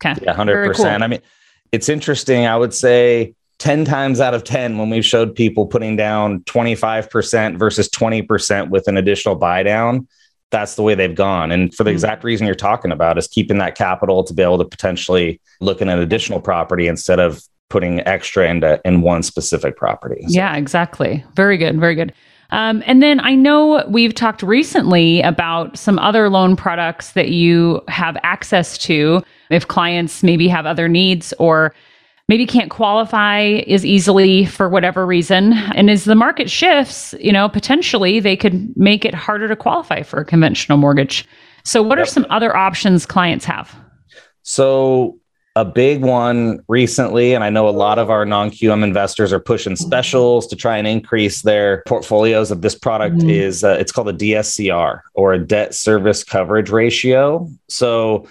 Okay. 0.05 0.21
Yeah, 0.23 0.37
100%. 0.37 0.75
Cool. 0.75 0.87
I 0.87 1.07
mean, 1.07 1.23
it's 1.73 1.89
interesting. 1.89 2.45
I 2.45 2.57
would 2.57 2.75
say 2.75 3.35
10 3.59 3.87
times 3.87 4.21
out 4.21 4.35
of 4.35 4.45
10 4.45 4.77
when 4.77 4.91
we've 4.91 5.05
showed 5.05 5.35
people 5.35 5.67
putting 5.67 5.97
down 5.97 6.41
25% 6.41 7.59
versus 7.59 7.89
20% 7.89 8.69
with 8.69 8.87
an 8.87 8.99
additional 8.99 9.35
buy 9.35 9.63
down, 9.63 10.07
that's 10.51 10.77
the 10.77 10.83
way 10.83 10.95
they've 10.95 11.15
gone. 11.15 11.53
And 11.53 11.75
for 11.75 11.85
the 11.85 11.91
mm-hmm. 11.91 11.97
exact 11.97 12.25
reason 12.25 12.47
you're 12.47 12.55
talking 12.55 12.93
about 12.93 13.19
is 13.19 13.27
keeping 13.27 13.59
that 13.59 13.75
capital 13.75 14.25
to 14.25 14.35
be 14.35 14.43
able 14.43 14.59
to 14.59 14.65
potentially 14.65 15.41
look 15.61 15.83
at 15.83 15.89
an 15.89 15.99
additional 15.99 16.41
property 16.41 16.87
instead 16.87 17.21
of 17.21 17.43
putting 17.69 18.01
extra 18.07 18.49
into 18.49 18.81
in 18.85 19.03
one 19.03 19.23
specific 19.23 19.77
property. 19.77 20.23
So. 20.23 20.29
Yeah, 20.31 20.57
exactly. 20.57 21.25
Very 21.35 21.59
good. 21.59 21.79
Very 21.79 21.95
good. 21.95 22.15
Um, 22.51 22.83
and 22.87 23.03
then 23.03 23.21
I 23.21 23.35
know 23.35 23.85
we've 23.89 24.15
talked 24.15 24.43
recently 24.43 25.21
about 25.21 25.77
some 25.77 25.99
other 25.99 26.31
loan 26.31 26.57
products 26.57 27.13
that 27.13 27.29
you 27.29 27.83
have 27.89 28.17
access 28.23 28.79
to 28.79 29.23
if 29.51 29.69
clients 29.69 30.23
maybe 30.23 30.49
have 30.49 30.65
other 30.65 30.89
needs 30.89 31.35
or 31.39 31.75
maybe 32.29 32.47
can't 32.47 32.71
qualify 32.71 33.41
as 33.69 33.85
easily 33.85 34.45
for 34.45 34.69
whatever 34.69 35.07
reason. 35.07 35.55
And 35.75 35.91
as 35.91 36.05
the 36.05 36.15
market 36.15 36.51
shifts, 36.51 37.15
you 37.19 37.33
know, 37.33 37.49
potentially 37.49 38.21
they 38.21 38.37
could 38.37 38.77
make 38.77 39.05
it 39.05 39.15
harder 39.15 39.49
to 39.49 39.57
qualify 39.57 40.03
for 40.03 40.21
a 40.21 40.25
conventional 40.25 40.79
mortgage. 40.79 41.27
So, 41.65 41.83
what 41.83 41.99
are 41.99 42.07
some 42.07 42.27
other 42.31 42.57
options 42.57 43.05
clients 43.05 43.45
have? 43.45 43.75
So, 44.43 45.19
a 45.57 45.65
big 45.65 46.03
one 46.03 46.61
recently, 46.69 47.35
and 47.35 47.43
I 47.43 47.51
know 47.51 47.69
a 47.69 47.71
lot 47.71 47.99
of 47.99 48.11
our 48.11 48.25
non 48.25 48.51
QM 48.51 48.85
investors 48.85 49.33
are 49.33 49.41
pushing 49.41 49.75
specials 49.75 50.47
to 50.49 50.57
try 50.57 50.77
and 50.77 50.87
increase 50.87 51.43
their 51.43 51.83
portfolios 51.87 52.51
of 52.51 52.63
this 52.63 52.75
product. 52.75 53.17
Mm-hmm. 53.17 53.31
Is 53.31 53.65
uh, 53.65 53.77
it's 53.81 53.91
called 53.91 54.09
a 54.09 54.13
DSCR 54.13 55.01
or 55.15 55.33
a 55.33 55.39
debt 55.39 55.75
service 55.75 56.23
coverage 56.23 56.71
ratio. 56.71 57.51
So 57.69 58.29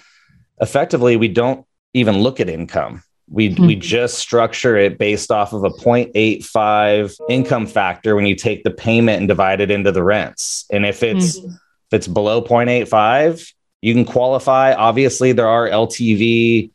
effectively, 0.60 1.16
we 1.16 1.28
don't 1.28 1.66
even 1.92 2.18
look 2.18 2.40
at 2.40 2.48
income. 2.48 3.02
We 3.30 3.50
mm-hmm. 3.50 3.66
we 3.66 3.76
just 3.76 4.18
structure 4.18 4.76
it 4.76 4.98
based 4.98 5.30
off 5.30 5.52
of 5.52 5.64
a 5.64 5.70
0.85 5.70 7.16
income 7.28 7.66
factor 7.66 8.16
when 8.16 8.26
you 8.26 8.34
take 8.34 8.64
the 8.64 8.70
payment 8.70 9.18
and 9.18 9.28
divide 9.28 9.60
it 9.60 9.70
into 9.70 9.92
the 9.92 10.02
rents. 10.02 10.66
And 10.70 10.86
if 10.86 11.02
it's 11.02 11.38
mm-hmm. 11.38 11.48
if 11.48 11.92
it's 11.92 12.08
below 12.08 12.42
0.85, 12.42 13.52
you 13.82 13.94
can 13.94 14.04
qualify. 14.04 14.72
Obviously, 14.72 15.32
there 15.32 15.48
are 15.48 15.68
LTV 15.68 16.70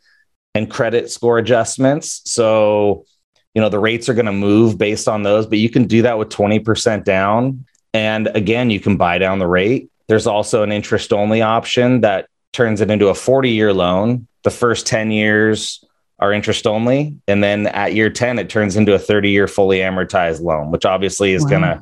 and 0.56 0.70
credit 0.70 1.10
score 1.10 1.40
adjustments. 1.40 2.22
So 2.26 3.06
you 3.54 3.62
know, 3.62 3.70
the 3.70 3.80
rates 3.80 4.10
are 4.10 4.14
going 4.14 4.26
to 4.26 4.32
move 4.32 4.78
based 4.78 5.08
on 5.08 5.24
those, 5.24 5.46
but 5.46 5.60
you 5.60 5.70
can 5.70 5.86
do 5.86 6.02
that 6.04 6.18
with 6.18 6.30
20% 6.30 7.04
down. 7.04 7.66
And 7.94 8.28
again, 8.34 8.70
you 8.70 8.80
can 8.80 8.98
buy 8.98 9.20
down 9.20 9.40
the 9.40 9.48
rate. 9.48 9.90
There's 10.08 10.28
also 10.28 10.64
an 10.64 10.72
interest 10.72 11.14
only 11.14 11.42
option 11.42 12.02
that 12.02 12.28
turns 12.52 12.82
it 12.82 12.90
into 12.90 13.08
a 13.08 13.16
40 13.16 13.50
year 13.52 13.72
loan. 13.74 14.28
The 14.44 14.52
first 14.52 14.88
10 14.88 15.12
years 15.12 15.84
are 16.20 16.32
interest 16.34 16.68
only. 16.68 17.18
And 17.28 17.44
then 17.44 17.68
at 17.68 17.94
year 17.94 18.10
10, 18.10 18.40
it 18.40 18.50
turns 18.50 18.76
into 18.76 18.94
a 18.94 19.00
30 19.00 19.30
year 19.30 19.48
fully 19.48 19.80
amortized 19.80 20.42
loan, 20.42 20.72
which 20.72 20.86
obviously 20.86 21.34
is 21.34 21.44
wow. 21.44 21.50
going 21.50 21.62
to 21.62 21.82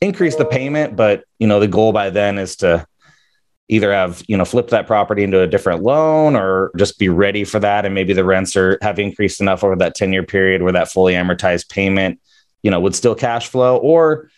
increase 0.00 0.36
the 0.36 0.44
payment. 0.44 0.96
But, 0.96 1.24
you 1.38 1.46
know, 1.46 1.60
the 1.60 1.68
goal 1.68 1.92
by 1.92 2.10
then 2.10 2.38
is 2.38 2.56
to 2.56 2.86
either 3.68 3.92
have 3.92 4.22
you 4.26 4.36
know 4.36 4.44
flip 4.44 4.68
that 4.68 4.86
property 4.86 5.22
into 5.22 5.40
a 5.40 5.46
different 5.46 5.82
loan 5.82 6.34
or 6.34 6.70
just 6.76 6.98
be 6.98 7.08
ready 7.08 7.44
for 7.44 7.60
that 7.60 7.84
and 7.84 7.94
maybe 7.94 8.12
the 8.12 8.24
rents 8.24 8.56
are 8.56 8.78
have 8.80 8.98
increased 8.98 9.40
enough 9.40 9.62
over 9.62 9.76
that 9.76 9.94
10 9.94 10.12
year 10.12 10.22
period 10.22 10.62
where 10.62 10.72
that 10.72 10.90
fully 10.90 11.12
amortized 11.12 11.68
payment 11.68 12.18
you 12.62 12.70
know 12.70 12.80
would 12.80 12.94
still 12.94 13.14
cash 13.14 13.48
flow 13.48 13.76
or 13.76 14.30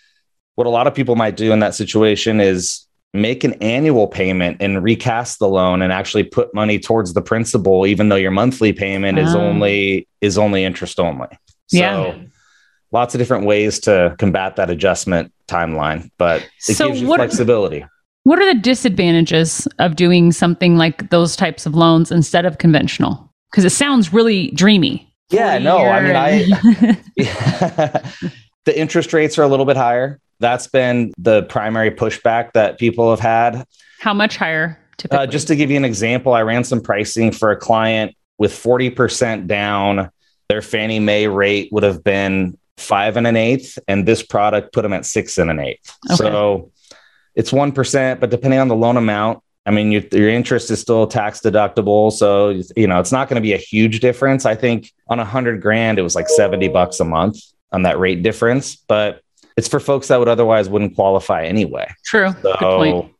what 0.56 0.66
a 0.66 0.70
lot 0.70 0.86
of 0.86 0.94
people 0.94 1.16
might 1.16 1.36
do 1.36 1.52
in 1.52 1.60
that 1.60 1.74
situation 1.74 2.40
is 2.40 2.86
make 3.12 3.42
an 3.42 3.54
annual 3.54 4.06
payment 4.06 4.56
and 4.60 4.82
recast 4.82 5.38
the 5.38 5.48
loan 5.48 5.82
and 5.82 5.92
actually 5.92 6.22
put 6.22 6.54
money 6.54 6.78
towards 6.78 7.12
the 7.12 7.22
principal 7.22 7.86
even 7.86 8.08
though 8.08 8.16
your 8.16 8.30
monthly 8.30 8.72
payment 8.72 9.18
is 9.18 9.34
ah. 9.34 9.38
only 9.38 10.06
is 10.20 10.38
only 10.38 10.64
interest 10.64 11.00
only 11.00 11.26
so 11.66 11.76
yeah. 11.76 12.14
lots 12.92 13.14
of 13.14 13.18
different 13.18 13.44
ways 13.44 13.80
to 13.80 14.14
combat 14.18 14.54
that 14.56 14.70
adjustment 14.70 15.32
timeline 15.48 16.08
but 16.18 16.48
it 16.68 16.76
so 16.76 16.88
gives 16.88 17.02
you 17.02 17.08
flexibility 17.08 17.84
what 18.24 18.38
are 18.38 18.54
the 18.54 18.60
disadvantages 18.60 19.66
of 19.78 19.96
doing 19.96 20.32
something 20.32 20.76
like 20.76 21.10
those 21.10 21.36
types 21.36 21.66
of 21.66 21.74
loans 21.74 22.12
instead 22.12 22.44
of 22.44 22.58
conventional? 22.58 23.32
Because 23.50 23.64
it 23.64 23.70
sounds 23.70 24.12
really 24.12 24.50
dreamy. 24.50 25.12
Yeah, 25.30 25.58
no, 25.58 25.78
I 25.78 26.02
mean, 26.02 26.16
I 26.16 26.42
the 28.64 28.78
interest 28.78 29.12
rates 29.12 29.38
are 29.38 29.42
a 29.42 29.48
little 29.48 29.64
bit 29.64 29.76
higher. 29.76 30.20
That's 30.40 30.66
been 30.66 31.12
the 31.18 31.44
primary 31.44 31.90
pushback 31.90 32.52
that 32.52 32.78
people 32.78 33.10
have 33.10 33.20
had. 33.20 33.64
How 34.00 34.14
much 34.14 34.36
higher? 34.36 34.78
Uh, 35.10 35.26
just 35.26 35.48
to 35.48 35.56
give 35.56 35.70
you 35.70 35.76
an 35.76 35.84
example, 35.84 36.32
I 36.32 36.42
ran 36.42 36.64
some 36.64 36.80
pricing 36.80 37.30
for 37.32 37.50
a 37.50 37.56
client 37.56 38.14
with 38.38 38.52
40% 38.52 39.46
down. 39.46 40.10
Their 40.48 40.62
Fannie 40.62 40.98
Mae 40.98 41.26
rate 41.26 41.70
would 41.72 41.84
have 41.84 42.02
been 42.02 42.58
five 42.76 43.16
and 43.16 43.26
an 43.26 43.36
eighth, 43.36 43.78
and 43.86 44.06
this 44.06 44.22
product 44.22 44.72
put 44.72 44.82
them 44.82 44.92
at 44.92 45.06
six 45.06 45.38
and 45.38 45.50
an 45.50 45.60
eighth. 45.60 45.96
Okay. 46.10 46.16
So 46.16 46.72
it's 47.34 47.52
1%, 47.52 48.20
but 48.20 48.30
depending 48.30 48.58
on 48.58 48.68
the 48.68 48.74
loan 48.74 48.96
amount, 48.96 49.42
I 49.66 49.70
mean, 49.70 49.92
your, 49.92 50.02
your 50.12 50.30
interest 50.30 50.70
is 50.70 50.80
still 50.80 51.06
tax 51.06 51.40
deductible. 51.40 52.10
So, 52.12 52.60
you 52.76 52.86
know, 52.86 52.98
it's 52.98 53.12
not 53.12 53.28
going 53.28 53.36
to 53.36 53.42
be 53.42 53.52
a 53.52 53.58
huge 53.58 54.00
difference. 54.00 54.46
I 54.46 54.54
think 54.54 54.90
on 55.08 55.20
a 55.20 55.24
hundred 55.24 55.60
grand, 55.60 55.98
it 55.98 56.02
was 56.02 56.14
like 56.14 56.28
70 56.28 56.68
bucks 56.68 56.98
a 56.98 57.04
month 57.04 57.38
on 57.70 57.82
that 57.82 57.98
rate 57.98 58.22
difference, 58.22 58.76
but 58.76 59.20
it's 59.56 59.68
for 59.68 59.80
folks 59.80 60.08
that 60.08 60.18
would 60.18 60.28
otherwise 60.28 60.68
wouldn't 60.68 60.94
qualify 60.94 61.44
anyway. 61.44 61.88
True. 62.04 62.34
So 62.42 63.10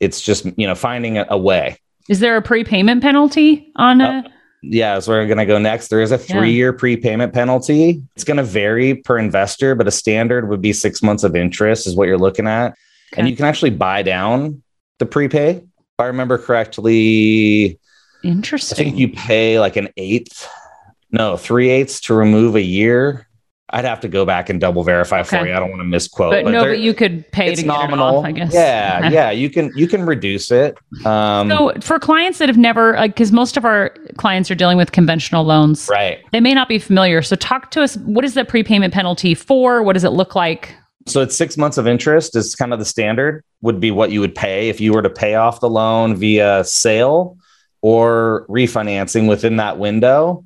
it's 0.00 0.20
just, 0.20 0.46
you 0.56 0.66
know, 0.66 0.74
finding 0.74 1.18
a, 1.18 1.26
a, 1.30 1.38
way. 1.38 1.76
Is 2.08 2.20
there 2.20 2.36
a 2.36 2.42
prepayment 2.42 3.02
penalty 3.02 3.72
on 3.76 4.00
a? 4.00 4.04
Uh, 4.04 4.22
yeah, 4.62 4.98
so 5.00 5.12
we're 5.12 5.26
going 5.26 5.38
to 5.38 5.46
go 5.46 5.58
next. 5.58 5.88
There 5.88 6.00
is 6.00 6.12
a 6.12 6.18
three 6.18 6.52
year 6.52 6.72
yeah. 6.72 6.78
prepayment 6.78 7.32
penalty. 7.32 8.02
It's 8.14 8.24
going 8.24 8.36
to 8.36 8.44
vary 8.44 8.94
per 8.94 9.18
investor, 9.18 9.74
but 9.74 9.88
a 9.88 9.90
standard 9.90 10.48
would 10.48 10.62
be 10.62 10.72
six 10.72 11.02
months 11.02 11.24
of 11.24 11.34
interest, 11.34 11.86
is 11.86 11.96
what 11.96 12.06
you're 12.06 12.18
looking 12.18 12.46
at. 12.46 12.68
Okay. 13.12 13.20
And 13.20 13.28
you 13.28 13.36
can 13.36 13.44
actually 13.44 13.70
buy 13.70 14.02
down 14.02 14.62
the 14.98 15.06
prepay. 15.06 15.56
If 15.56 15.64
I 15.98 16.06
remember 16.06 16.38
correctly, 16.38 17.78
interesting. 18.22 18.76
I 18.76 18.90
think 18.90 18.98
you 18.98 19.08
pay 19.08 19.58
like 19.58 19.76
an 19.76 19.88
eighth, 19.96 20.48
no, 21.10 21.36
three 21.36 21.68
eighths 21.68 22.00
to 22.02 22.14
remove 22.14 22.54
a 22.54 22.62
year. 22.62 23.26
I'd 23.70 23.86
have 23.86 24.00
to 24.00 24.08
go 24.08 24.26
back 24.26 24.50
and 24.50 24.60
double 24.60 24.84
verify 24.84 25.20
okay. 25.20 25.38
for 25.38 25.46
you. 25.46 25.54
I 25.54 25.58
don't 25.58 25.70
want 25.70 25.80
to 25.80 25.86
misquote. 25.86 26.32
But, 26.32 26.44
but 26.44 26.50
no, 26.50 26.64
but 26.64 26.80
you 26.80 26.92
could 26.92 27.30
pay 27.32 27.50
it's 27.50 27.62
nominal. 27.62 28.18
Off, 28.18 28.24
I 28.24 28.32
guess. 28.32 28.52
Yeah, 28.52 29.08
yeah. 29.10 29.30
You 29.30 29.48
can 29.48 29.72
you 29.74 29.88
can 29.88 30.04
reduce 30.04 30.50
it. 30.50 30.76
Um, 31.06 31.48
so 31.48 31.72
for 31.80 31.98
clients 31.98 32.38
that 32.38 32.48
have 32.48 32.58
never, 32.58 33.00
because 33.06 33.32
most 33.32 33.56
of 33.56 33.64
our 33.64 33.94
clients 34.18 34.50
are 34.50 34.54
dealing 34.54 34.76
with 34.76 34.92
conventional 34.92 35.44
loans, 35.44 35.88
right? 35.90 36.18
They 36.32 36.40
may 36.40 36.52
not 36.52 36.68
be 36.68 36.78
familiar. 36.78 37.22
So 37.22 37.34
talk 37.34 37.70
to 37.72 37.82
us. 37.82 37.96
What 37.96 38.24
is 38.24 38.34
the 38.34 38.44
prepayment 38.44 38.92
penalty 38.92 39.34
for? 39.34 39.82
What 39.82 39.94
does 39.94 40.04
it 40.04 40.10
look 40.10 40.34
like? 40.34 40.74
So 41.06 41.20
it's 41.20 41.36
six 41.36 41.56
months 41.56 41.78
of 41.78 41.86
interest 41.86 42.36
is 42.36 42.54
kind 42.54 42.72
of 42.72 42.78
the 42.78 42.84
standard, 42.84 43.42
would 43.60 43.80
be 43.80 43.90
what 43.90 44.12
you 44.12 44.20
would 44.20 44.34
pay 44.34 44.68
if 44.68 44.80
you 44.80 44.92
were 44.92 45.02
to 45.02 45.10
pay 45.10 45.34
off 45.34 45.60
the 45.60 45.68
loan 45.68 46.14
via 46.14 46.62
sale 46.64 47.38
or 47.80 48.46
refinancing 48.48 49.28
within 49.28 49.56
that 49.56 49.78
window. 49.78 50.44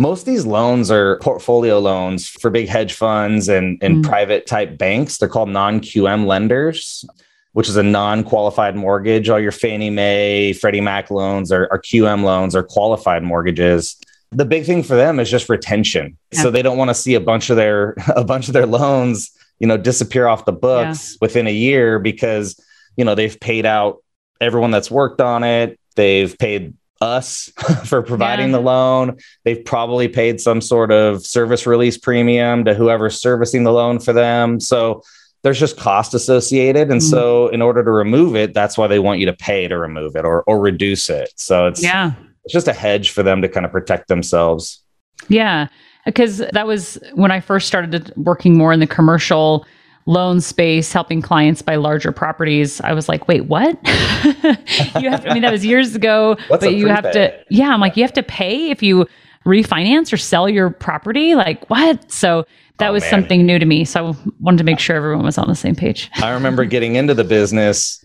Most 0.00 0.20
of 0.20 0.26
these 0.26 0.46
loans 0.46 0.90
are 0.90 1.18
portfolio 1.18 1.78
loans 1.78 2.28
for 2.28 2.50
big 2.50 2.68
hedge 2.68 2.94
funds 2.94 3.48
and, 3.48 3.78
and 3.82 4.02
mm. 4.02 4.08
private 4.08 4.46
type 4.46 4.78
banks. 4.78 5.18
They're 5.18 5.28
called 5.28 5.50
non 5.50 5.80
QM 5.80 6.26
lenders, 6.26 7.04
which 7.52 7.68
is 7.68 7.76
a 7.76 7.82
non 7.82 8.24
qualified 8.24 8.76
mortgage. 8.76 9.28
All 9.28 9.38
your 9.38 9.52
Fannie 9.52 9.90
Mae, 9.90 10.54
Freddie 10.54 10.80
Mac 10.80 11.10
loans 11.10 11.52
are, 11.52 11.68
are 11.70 11.78
QM 11.78 12.24
loans 12.24 12.56
or 12.56 12.62
qualified 12.62 13.22
mortgages 13.22 13.96
the 14.32 14.44
big 14.44 14.64
thing 14.64 14.84
for 14.84 14.94
them 14.94 15.18
is 15.18 15.28
just 15.28 15.48
retention. 15.48 16.16
Yeah. 16.30 16.42
So 16.42 16.50
they 16.52 16.62
don't 16.62 16.78
want 16.78 16.90
to 16.90 16.94
see 16.94 17.14
a 17.14 17.20
bunch 17.20 17.50
of 17.50 17.56
their 17.56 17.96
a 18.16 18.24
bunch 18.24 18.46
of 18.46 18.54
their 18.54 18.66
loans 18.66 19.32
you 19.60 19.66
know 19.66 19.76
disappear 19.76 20.26
off 20.26 20.44
the 20.44 20.52
books 20.52 21.12
yeah. 21.12 21.18
within 21.20 21.46
a 21.46 21.52
year 21.52 22.00
because 22.00 22.58
you 22.96 23.04
know 23.04 23.14
they've 23.14 23.38
paid 23.38 23.66
out 23.66 24.02
everyone 24.40 24.72
that's 24.72 24.90
worked 24.90 25.20
on 25.20 25.44
it 25.44 25.78
they've 25.94 26.36
paid 26.38 26.74
us 27.00 27.50
for 27.84 28.02
providing 28.02 28.50
yeah. 28.50 28.56
the 28.56 28.60
loan. 28.60 29.18
They've 29.44 29.64
probably 29.64 30.08
paid 30.08 30.40
some 30.40 30.60
sort 30.60 30.92
of 30.92 31.24
service 31.24 31.66
release 31.66 31.96
premium 31.96 32.64
to 32.64 32.74
whoever's 32.74 33.20
servicing 33.20 33.64
the 33.64 33.72
loan 33.72 33.98
for 33.98 34.12
them. 34.12 34.60
So 34.60 35.02
there's 35.42 35.58
just 35.58 35.78
cost 35.78 36.12
associated. 36.14 36.90
And 36.90 37.00
mm. 37.00 37.10
so 37.10 37.48
in 37.48 37.62
order 37.62 37.82
to 37.82 37.90
remove 37.90 38.36
it 38.36 38.52
that's 38.52 38.76
why 38.76 38.86
they 38.86 38.98
want 38.98 39.20
you 39.20 39.26
to 39.26 39.32
pay 39.32 39.68
to 39.68 39.78
remove 39.78 40.16
it 40.16 40.24
or 40.24 40.42
or 40.42 40.60
reduce 40.60 41.08
it. 41.08 41.32
So 41.36 41.66
it's 41.66 41.82
yeah. 41.82 42.12
it's 42.44 42.52
just 42.52 42.68
a 42.68 42.72
hedge 42.72 43.10
for 43.10 43.22
them 43.22 43.40
to 43.42 43.48
kind 43.48 43.64
of 43.64 43.72
protect 43.72 44.08
themselves. 44.08 44.82
Yeah. 45.28 45.68
Because 46.06 46.38
that 46.38 46.66
was 46.66 46.98
when 47.14 47.30
I 47.30 47.40
first 47.40 47.66
started 47.66 48.12
working 48.16 48.56
more 48.56 48.72
in 48.72 48.80
the 48.80 48.86
commercial 48.86 49.66
loan 50.10 50.40
space, 50.40 50.92
helping 50.92 51.22
clients 51.22 51.62
buy 51.62 51.76
larger 51.76 52.10
properties. 52.10 52.80
I 52.80 52.92
was 52.92 53.08
like, 53.08 53.28
wait, 53.28 53.42
what? 53.42 53.78
you 53.86 55.08
have 55.08 55.22
to, 55.22 55.30
I 55.30 55.34
mean, 55.34 55.42
that 55.42 55.52
was 55.52 55.64
years 55.64 55.94
ago, 55.94 56.36
What's 56.48 56.64
but 56.64 56.74
you 56.74 56.88
have 56.88 57.10
to, 57.12 57.32
yeah, 57.48 57.68
I'm 57.68 57.80
like, 57.80 57.96
you 57.96 58.02
have 58.02 58.12
to 58.14 58.22
pay 58.22 58.70
if 58.70 58.82
you 58.82 59.06
refinance 59.46 60.12
or 60.12 60.16
sell 60.16 60.48
your 60.48 60.70
property. 60.70 61.36
Like, 61.36 61.70
what? 61.70 62.10
So 62.10 62.44
that 62.78 62.90
oh, 62.90 62.92
was 62.92 63.02
man. 63.04 63.10
something 63.10 63.46
new 63.46 63.58
to 63.60 63.64
me. 63.64 63.84
So 63.84 64.08
I 64.08 64.16
wanted 64.40 64.58
to 64.58 64.64
make 64.64 64.80
sure 64.80 64.96
everyone 64.96 65.24
was 65.24 65.38
on 65.38 65.46
the 65.46 65.54
same 65.54 65.76
page. 65.76 66.10
I 66.16 66.30
remember 66.30 66.64
getting 66.64 66.96
into 66.96 67.14
the 67.14 67.24
business 67.24 68.04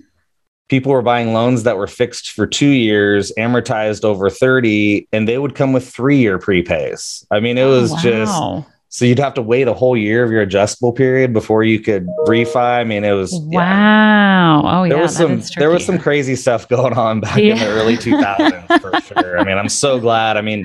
people 0.67 0.91
were 0.91 1.01
buying 1.01 1.33
loans 1.33 1.63
that 1.63 1.77
were 1.77 1.87
fixed 1.87 2.31
for 2.31 2.47
two 2.47 2.69
years, 2.69 3.31
amortized 3.37 4.03
over 4.03 4.31
30, 4.31 5.07
and 5.11 5.27
they 5.27 5.37
would 5.37 5.53
come 5.53 5.73
with 5.73 5.87
three 5.87 6.17
year 6.17 6.39
prepays. 6.39 7.25
I 7.31 7.39
mean, 7.39 7.57
it 7.57 7.63
oh, 7.63 7.81
was 7.81 7.91
oh, 7.91 7.95
wow. 7.95 8.01
just 8.01 8.74
so 8.95 9.03
you'd 9.03 9.19
have 9.19 9.33
to 9.33 9.41
wait 9.41 9.67
a 9.67 9.73
whole 9.73 9.97
year 9.97 10.23
of 10.23 10.31
your 10.31 10.39
adjustable 10.39 10.93
period 10.93 11.33
before 11.33 11.65
you 11.65 11.81
could 11.81 12.07
refi. 12.27 12.55
I 12.55 12.85
mean, 12.85 13.03
it 13.03 13.11
was 13.11 13.33
wow. 13.33 14.61
Yeah. 14.63 14.71
Oh, 14.71 14.87
there 14.87 14.97
yeah. 14.97 15.03
Was 15.03 15.17
some, 15.17 15.41
there 15.57 15.69
was 15.69 15.85
some 15.85 15.97
crazy 15.97 16.37
stuff 16.37 16.69
going 16.69 16.93
on 16.93 17.19
back 17.19 17.35
yeah. 17.35 17.55
in 17.55 17.59
the 17.59 17.67
early 17.71 17.97
2000s 17.97 18.81
for 18.81 19.01
sure. 19.01 19.37
I 19.37 19.43
mean, 19.43 19.57
I'm 19.57 19.67
so 19.67 19.99
glad. 19.99 20.37
I 20.37 20.41
mean, 20.41 20.63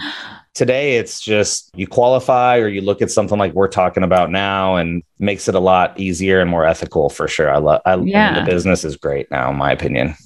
Today, 0.53 0.97
it's 0.97 1.21
just 1.21 1.71
you 1.77 1.87
qualify 1.87 2.59
or 2.59 2.66
you 2.66 2.81
look 2.81 3.01
at 3.01 3.11
something 3.11 3.38
like 3.38 3.53
we're 3.53 3.69
talking 3.69 4.03
about 4.03 4.31
now 4.31 4.77
and 4.77 5.03
makes 5.21 5.49
it 5.49 5.55
a 5.55 5.61
lot 5.61 5.99
easier 5.99 6.40
and 6.40 6.51
more 6.51 6.66
ethical 6.66 7.09
for 7.09 7.29
sure. 7.29 7.55
I 7.55 7.59
love, 7.59 7.81
I, 7.87 7.95
yeah. 7.97 8.31
I 8.31 8.35
mean, 8.35 8.45
the 8.45 8.51
business 8.51 8.85
is 8.85 8.97
great 8.97 9.31
now, 9.31 9.51
in 9.51 9.57
my 9.57 9.71
opinion. 9.71 10.16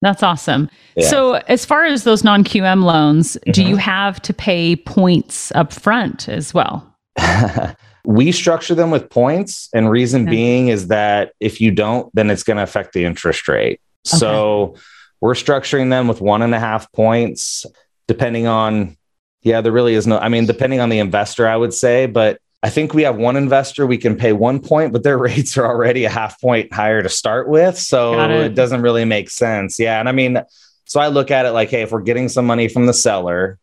That's 0.00 0.22
awesome. 0.22 0.70
Yeah. 0.96 1.08
So, 1.08 1.34
as 1.48 1.66
far 1.66 1.84
as 1.84 2.04
those 2.04 2.24
non 2.24 2.44
QM 2.44 2.82
loans, 2.82 3.36
mm-hmm. 3.36 3.52
do 3.52 3.62
you 3.62 3.76
have 3.76 4.20
to 4.22 4.32
pay 4.32 4.74
points 4.74 5.52
up 5.52 5.72
front 5.72 6.30
as 6.30 6.54
well? 6.54 6.93
we 8.04 8.32
structure 8.32 8.74
them 8.74 8.90
with 8.90 9.10
points. 9.10 9.68
And 9.74 9.90
reason 9.90 10.22
okay. 10.22 10.30
being 10.30 10.68
is 10.68 10.88
that 10.88 11.32
if 11.40 11.60
you 11.60 11.70
don't, 11.70 12.14
then 12.14 12.30
it's 12.30 12.42
going 12.42 12.58
to 12.58 12.62
affect 12.62 12.92
the 12.92 13.04
interest 13.04 13.48
rate. 13.48 13.80
Okay. 14.06 14.18
So, 14.18 14.76
we're 15.20 15.32
structuring 15.32 15.88
them 15.88 16.06
with 16.06 16.20
one 16.20 16.42
and 16.42 16.54
a 16.54 16.60
half 16.60 16.92
points, 16.92 17.64
depending 18.06 18.46
on 18.46 18.98
yeah, 19.44 19.60
there 19.60 19.72
really 19.72 19.94
is 19.94 20.06
no, 20.06 20.18
I 20.18 20.28
mean, 20.28 20.46
depending 20.46 20.80
on 20.80 20.88
the 20.88 20.98
investor, 20.98 21.46
I 21.46 21.56
would 21.56 21.72
say, 21.72 22.06
but 22.06 22.40
I 22.62 22.70
think 22.70 22.94
we 22.94 23.02
have 23.02 23.16
one 23.16 23.36
investor 23.36 23.86
we 23.86 23.98
can 23.98 24.16
pay 24.16 24.32
one 24.32 24.58
point, 24.58 24.92
but 24.92 25.02
their 25.02 25.18
rates 25.28 25.56
are 25.56 25.66
already 25.66 26.04
a 26.04 26.10
half 26.10 26.40
point 26.40 26.72
higher 26.72 27.02
to 27.02 27.10
start 27.10 27.46
with. 27.46 27.78
So 27.78 28.18
it. 28.20 28.30
it 28.30 28.54
doesn't 28.54 28.80
really 28.80 29.04
make 29.04 29.28
sense. 29.30 29.78
Yeah. 29.78 30.00
And 30.00 30.08
I 30.08 30.12
mean, 30.12 30.42
so 30.86 30.98
I 30.98 31.08
look 31.08 31.30
at 31.30 31.44
it 31.46 31.52
like, 31.52 31.70
hey, 31.70 31.82
if 31.82 31.92
we're 31.92 32.00
getting 32.00 32.28
some 32.28 32.46
money 32.46 32.68
from 32.68 32.86
the 32.86 32.94
seller 32.94 33.58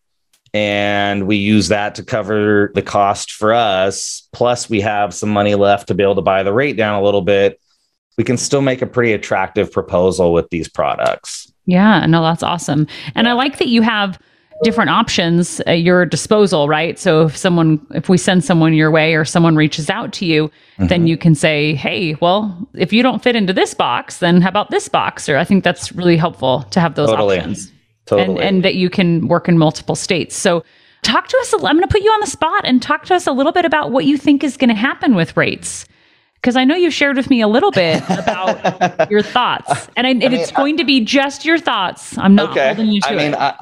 and 0.54 1.28
we 1.28 1.38
use 1.38 1.70
that 1.70 1.96
to 1.96 2.04
cover 2.04 2.72
the 2.76 2.82
cost 2.82 3.32
for 3.32 3.54
us, 3.54 4.28
plus 4.34 4.70
we 4.70 4.82
have 4.82 5.14
some 5.14 5.30
money 5.30 5.56
left 5.56 5.88
to 5.88 5.94
be 5.94 6.04
able 6.04 6.16
to 6.16 6.22
buy 6.22 6.44
the 6.44 6.54
rate 6.54 6.78
down 6.78 7.02
a 7.02 7.04
little 7.04 7.22
bit, 7.22 7.60
we 8.18 8.24
can 8.24 8.38
still 8.38 8.62
make 8.62 8.82
a 8.82 8.88
pretty 8.88 9.14
attractive 9.14 9.72
proposal 9.72 10.34
with 10.34 10.50
these 10.50 10.68
products. 10.68 11.52
Yeah, 11.66 12.06
no, 12.06 12.22
that's 12.22 12.44
awesome. 12.44 12.88
And 13.16 13.28
I 13.30 13.34
like 13.34 13.60
that 13.60 13.70
you 13.70 13.82
have 13.82 14.20
different 14.64 14.90
options 14.92 15.60
at 15.62 15.82
your 15.82 16.06
disposal, 16.06 16.68
right? 16.68 17.00
So 17.00 17.26
if 17.26 17.38
someone, 17.38 17.86
if 17.92 18.10
we 18.10 18.18
send 18.18 18.44
someone 18.44 18.74
your 18.74 18.92
way 18.92 19.16
or 19.16 19.26
someone 19.26 19.56
reaches 19.56 19.90
out 19.90 20.14
to 20.14 20.26
you, 20.26 20.50
mm-hmm. 20.50 20.88
then 20.88 21.08
you 21.08 21.18
can 21.18 21.34
say, 21.34 21.74
hey, 21.74 22.16
well, 22.16 22.68
if 22.76 22.94
you 22.94 23.02
don't 23.02 23.24
fit 23.24 23.36
into 23.36 23.54
this 23.54 23.74
box, 23.74 24.20
then 24.20 24.42
how 24.42 24.50
about 24.50 24.70
this 24.70 24.88
box? 24.88 25.28
Or 25.30 25.38
I 25.38 25.46
think 25.46 25.64
that's 25.64 25.92
really 25.94 26.18
helpful 26.18 26.64
to 26.72 26.80
have 26.80 26.96
those 26.96 27.10
totally. 27.10 27.40
options. 27.40 27.72
Totally. 28.18 28.40
And, 28.40 28.56
and 28.58 28.66
that 28.66 28.76
you 28.76 28.90
can 28.90 29.28
work 29.28 29.48
in 29.48 29.58
multiple 29.58 29.96
states. 29.96 30.36
So 30.36 30.64
talk 31.02 31.28
to 31.28 31.38
us. 31.38 31.54
I'm 31.54 31.62
going 31.62 31.82
to 31.82 31.88
put 31.88 32.02
you 32.02 32.12
on 32.12 32.20
the 32.20 32.28
spot 32.28 32.62
and 32.66 32.82
talk 32.82 33.06
to 33.06 33.16
us 33.16 33.28
a 33.28 33.32
little 33.32 33.52
bit 33.52 33.66
about 33.66 33.92
what 33.92 34.06
you 34.06 34.18
think 34.18 34.44
is 34.44 34.58
going 34.58 34.70
to 34.70 34.76
happen 34.76 35.16
with 35.16 35.36
rates 35.38 35.86
because 36.36 36.56
I 36.56 36.64
know 36.64 36.76
you 36.76 36.90
shared 36.90 37.18
with 37.18 37.30
me 37.30 37.42
a 37.42 37.48
little 37.48 37.72
bit 37.72 38.04
about 38.10 39.12
your 39.12 39.22
thoughts, 39.22 39.88
and, 39.96 40.08
I, 40.08 40.10
and 40.10 40.24
I 40.24 40.30
mean, 40.30 40.40
it's 40.40 40.52
going 40.52 40.78
to 40.78 40.84
be 40.84 41.06
just 41.06 41.46
your 41.46 41.60
thoughts. 41.60 42.18
I'm 42.18 42.34
not 42.34 42.52
okay. 42.52 42.68
holding 42.68 42.92
you 42.92 43.02
to 43.02 43.10
I 43.10 43.16
mean, 43.16 43.34
it. 43.34 43.40
I, 43.40 43.56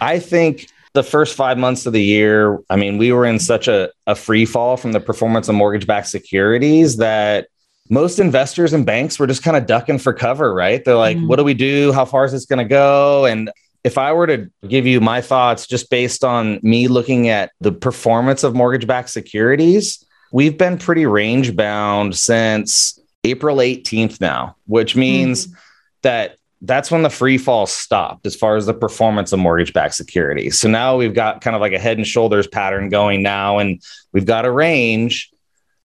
I 0.00 0.18
think 0.18 0.66
the 0.94 1.02
first 1.02 1.36
five 1.36 1.58
months 1.58 1.86
of 1.86 1.92
the 1.92 2.02
year, 2.02 2.58
I 2.70 2.76
mean, 2.76 2.98
we 2.98 3.12
were 3.12 3.26
in 3.26 3.38
such 3.38 3.68
a, 3.68 3.90
a 4.06 4.14
free 4.14 4.46
fall 4.46 4.76
from 4.76 4.92
the 4.92 5.00
performance 5.00 5.48
of 5.48 5.54
mortgage 5.54 5.86
backed 5.86 6.08
securities 6.08 6.96
that 6.96 7.48
most 7.90 8.18
investors 8.18 8.72
and 8.72 8.86
banks 8.86 9.18
were 9.18 9.26
just 9.26 9.42
kind 9.42 9.56
of 9.56 9.66
ducking 9.66 9.98
for 9.98 10.12
cover, 10.12 10.54
right? 10.54 10.84
They're 10.84 10.96
like, 10.96 11.16
mm. 11.16 11.26
what 11.26 11.36
do 11.36 11.44
we 11.44 11.54
do? 11.54 11.92
How 11.92 12.04
far 12.04 12.24
is 12.24 12.32
this 12.32 12.46
going 12.46 12.58
to 12.58 12.64
go? 12.64 13.26
And 13.26 13.50
if 13.84 13.98
I 13.98 14.12
were 14.12 14.26
to 14.26 14.50
give 14.66 14.86
you 14.86 15.00
my 15.00 15.20
thoughts 15.20 15.66
just 15.66 15.90
based 15.90 16.24
on 16.24 16.60
me 16.62 16.88
looking 16.88 17.28
at 17.28 17.50
the 17.60 17.72
performance 17.72 18.44
of 18.44 18.54
mortgage 18.54 18.86
backed 18.86 19.10
securities, 19.10 20.04
we've 20.30 20.56
been 20.56 20.78
pretty 20.78 21.06
range 21.06 21.56
bound 21.56 22.14
since 22.16 22.98
April 23.24 23.56
18th 23.56 24.20
now, 24.20 24.56
which 24.66 24.94
means 24.94 25.46
mm. 25.46 25.54
that 26.02 26.36
that's 26.62 26.92
when 26.92 27.02
the 27.02 27.10
free 27.10 27.38
fall 27.38 27.66
stopped 27.66 28.24
as 28.24 28.36
far 28.36 28.54
as 28.54 28.66
the 28.66 28.74
performance 28.74 29.32
of 29.32 29.40
mortgage 29.40 29.72
backed 29.72 29.94
securities. 29.94 30.60
So 30.60 30.68
now 30.68 30.96
we've 30.96 31.14
got 31.14 31.40
kind 31.40 31.56
of 31.56 31.60
like 31.60 31.72
a 31.72 31.78
head 31.78 31.96
and 31.98 32.06
shoulders 32.06 32.46
pattern 32.46 32.88
going 32.88 33.22
now, 33.22 33.58
and 33.58 33.82
we've 34.12 34.26
got 34.26 34.44
a 34.44 34.50
range. 34.50 35.30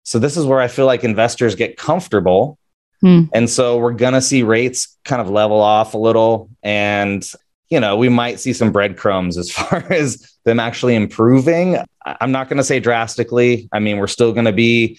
So 0.03 0.19
this 0.19 0.37
is 0.37 0.45
where 0.45 0.61
I 0.61 0.69
feel 0.69 0.85
like 0.85 1.03
investors 1.03 1.55
get 1.55 1.79
comfortable. 1.79 2.59
Hmm. 3.01 3.25
And 3.33 3.49
so 3.49 3.79
we're 3.79 3.93
going 3.93 4.13
to 4.13 4.23
see 4.23 4.43
rates 4.43 4.97
kind 5.05 5.21
of 5.21 5.31
level 5.31 5.61
off 5.61 5.95
a 5.95 5.99
little. 5.99 6.51
And, 6.63 7.27
you 7.69 7.81
know, 7.81 7.97
we 7.97 8.09
might 8.09 8.41
see 8.41 8.53
some 8.53 8.73
breadcrumbs 8.73 9.37
as 9.37 9.51
far 9.53 9.85
as 9.93 10.33
them 10.45 10.61
actually 10.61 10.95
improving. 10.95 11.77
I'm 12.05 12.33
not 12.33 12.49
going 12.49 12.59
to 12.59 12.65
say 12.65 12.81
drastically. 12.81 13.69
I 13.73 13.81
mean, 13.81 13.99
we're 13.99 14.07
still 14.07 14.33
going 14.33 14.47
to 14.47 14.53
be 14.53 14.99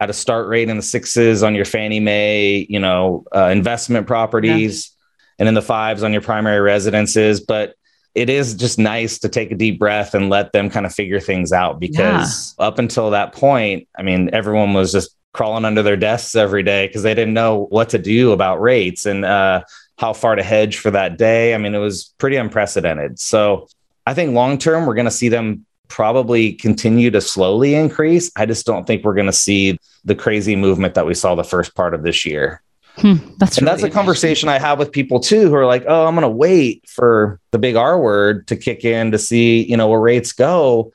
at 0.00 0.10
a 0.10 0.12
start 0.12 0.48
rate 0.48 0.68
in 0.68 0.76
the 0.76 0.82
sixes 0.82 1.42
on 1.42 1.54
your 1.54 1.64
Fannie 1.64 2.00
Mae, 2.00 2.66
you 2.68 2.78
know, 2.78 3.24
uh, 3.34 3.46
investment 3.46 4.06
properties 4.06 4.90
and 5.38 5.48
in 5.48 5.54
the 5.54 5.62
fives 5.62 6.02
on 6.02 6.12
your 6.12 6.22
primary 6.22 6.60
residences. 6.60 7.40
But 7.40 7.74
it 8.14 8.30
is 8.30 8.54
just 8.54 8.78
nice 8.78 9.18
to 9.20 9.28
take 9.28 9.50
a 9.50 9.56
deep 9.56 9.78
breath 9.78 10.14
and 10.14 10.30
let 10.30 10.52
them 10.52 10.70
kind 10.70 10.86
of 10.86 10.94
figure 10.94 11.20
things 11.20 11.52
out 11.52 11.80
because 11.80 12.54
yeah. 12.58 12.66
up 12.66 12.78
until 12.78 13.10
that 13.10 13.32
point, 13.32 13.88
I 13.98 14.02
mean, 14.02 14.30
everyone 14.32 14.72
was 14.72 14.92
just 14.92 15.16
crawling 15.32 15.64
under 15.64 15.82
their 15.82 15.96
desks 15.96 16.36
every 16.36 16.62
day 16.62 16.86
because 16.86 17.02
they 17.02 17.14
didn't 17.14 17.34
know 17.34 17.66
what 17.70 17.88
to 17.88 17.98
do 17.98 18.30
about 18.30 18.60
rates 18.60 19.04
and 19.04 19.24
uh, 19.24 19.62
how 20.04 20.12
far 20.12 20.34
to 20.34 20.42
hedge 20.42 20.76
for 20.76 20.90
that 20.90 21.16
day. 21.16 21.54
I 21.54 21.58
mean, 21.58 21.74
it 21.74 21.78
was 21.78 22.12
pretty 22.18 22.36
unprecedented. 22.36 23.18
So 23.18 23.68
I 24.04 24.12
think 24.12 24.34
long 24.34 24.58
term, 24.58 24.84
we're 24.84 24.94
going 24.94 25.06
to 25.06 25.10
see 25.10 25.30
them 25.30 25.64
probably 25.88 26.52
continue 26.52 27.10
to 27.10 27.22
slowly 27.22 27.74
increase. 27.74 28.30
I 28.36 28.44
just 28.44 28.66
don't 28.66 28.86
think 28.86 29.02
we're 29.02 29.14
going 29.14 29.26
to 29.26 29.32
see 29.32 29.78
the 30.04 30.14
crazy 30.14 30.56
movement 30.56 30.92
that 30.94 31.06
we 31.06 31.14
saw 31.14 31.34
the 31.34 31.42
first 31.42 31.74
part 31.74 31.94
of 31.94 32.02
this 32.02 32.26
year. 32.26 32.62
Hmm, 32.96 33.14
that's 33.38 33.56
and 33.56 33.66
really 33.66 33.80
that's 33.80 33.82
a 33.82 33.90
conversation 33.90 34.50
I 34.50 34.58
have 34.58 34.78
with 34.78 34.92
people 34.92 35.20
too 35.20 35.48
who 35.48 35.54
are 35.54 35.66
like, 35.66 35.84
oh, 35.88 36.06
I'm 36.06 36.14
going 36.14 36.22
to 36.22 36.28
wait 36.28 36.86
for 36.86 37.40
the 37.50 37.58
big 37.58 37.74
R 37.74 37.98
word 37.98 38.46
to 38.48 38.56
kick 38.56 38.84
in 38.84 39.10
to 39.10 39.18
see, 39.18 39.62
you 39.62 39.76
know, 39.76 39.88
where 39.88 40.00
rates 40.00 40.32
go. 40.32 40.92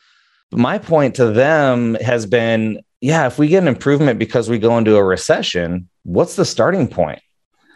But 0.51 0.59
my 0.59 0.77
point 0.77 1.15
to 1.15 1.31
them 1.31 1.95
has 1.95 2.27
been, 2.27 2.81
yeah, 3.01 3.25
if 3.25 3.39
we 3.39 3.47
get 3.47 3.63
an 3.63 3.67
improvement 3.67 4.19
because 4.19 4.49
we 4.49 4.59
go 4.59 4.77
into 4.77 4.97
a 4.97 5.03
recession, 5.03 5.89
what's 6.03 6.35
the 6.35 6.45
starting 6.45 6.87
point? 6.87 7.21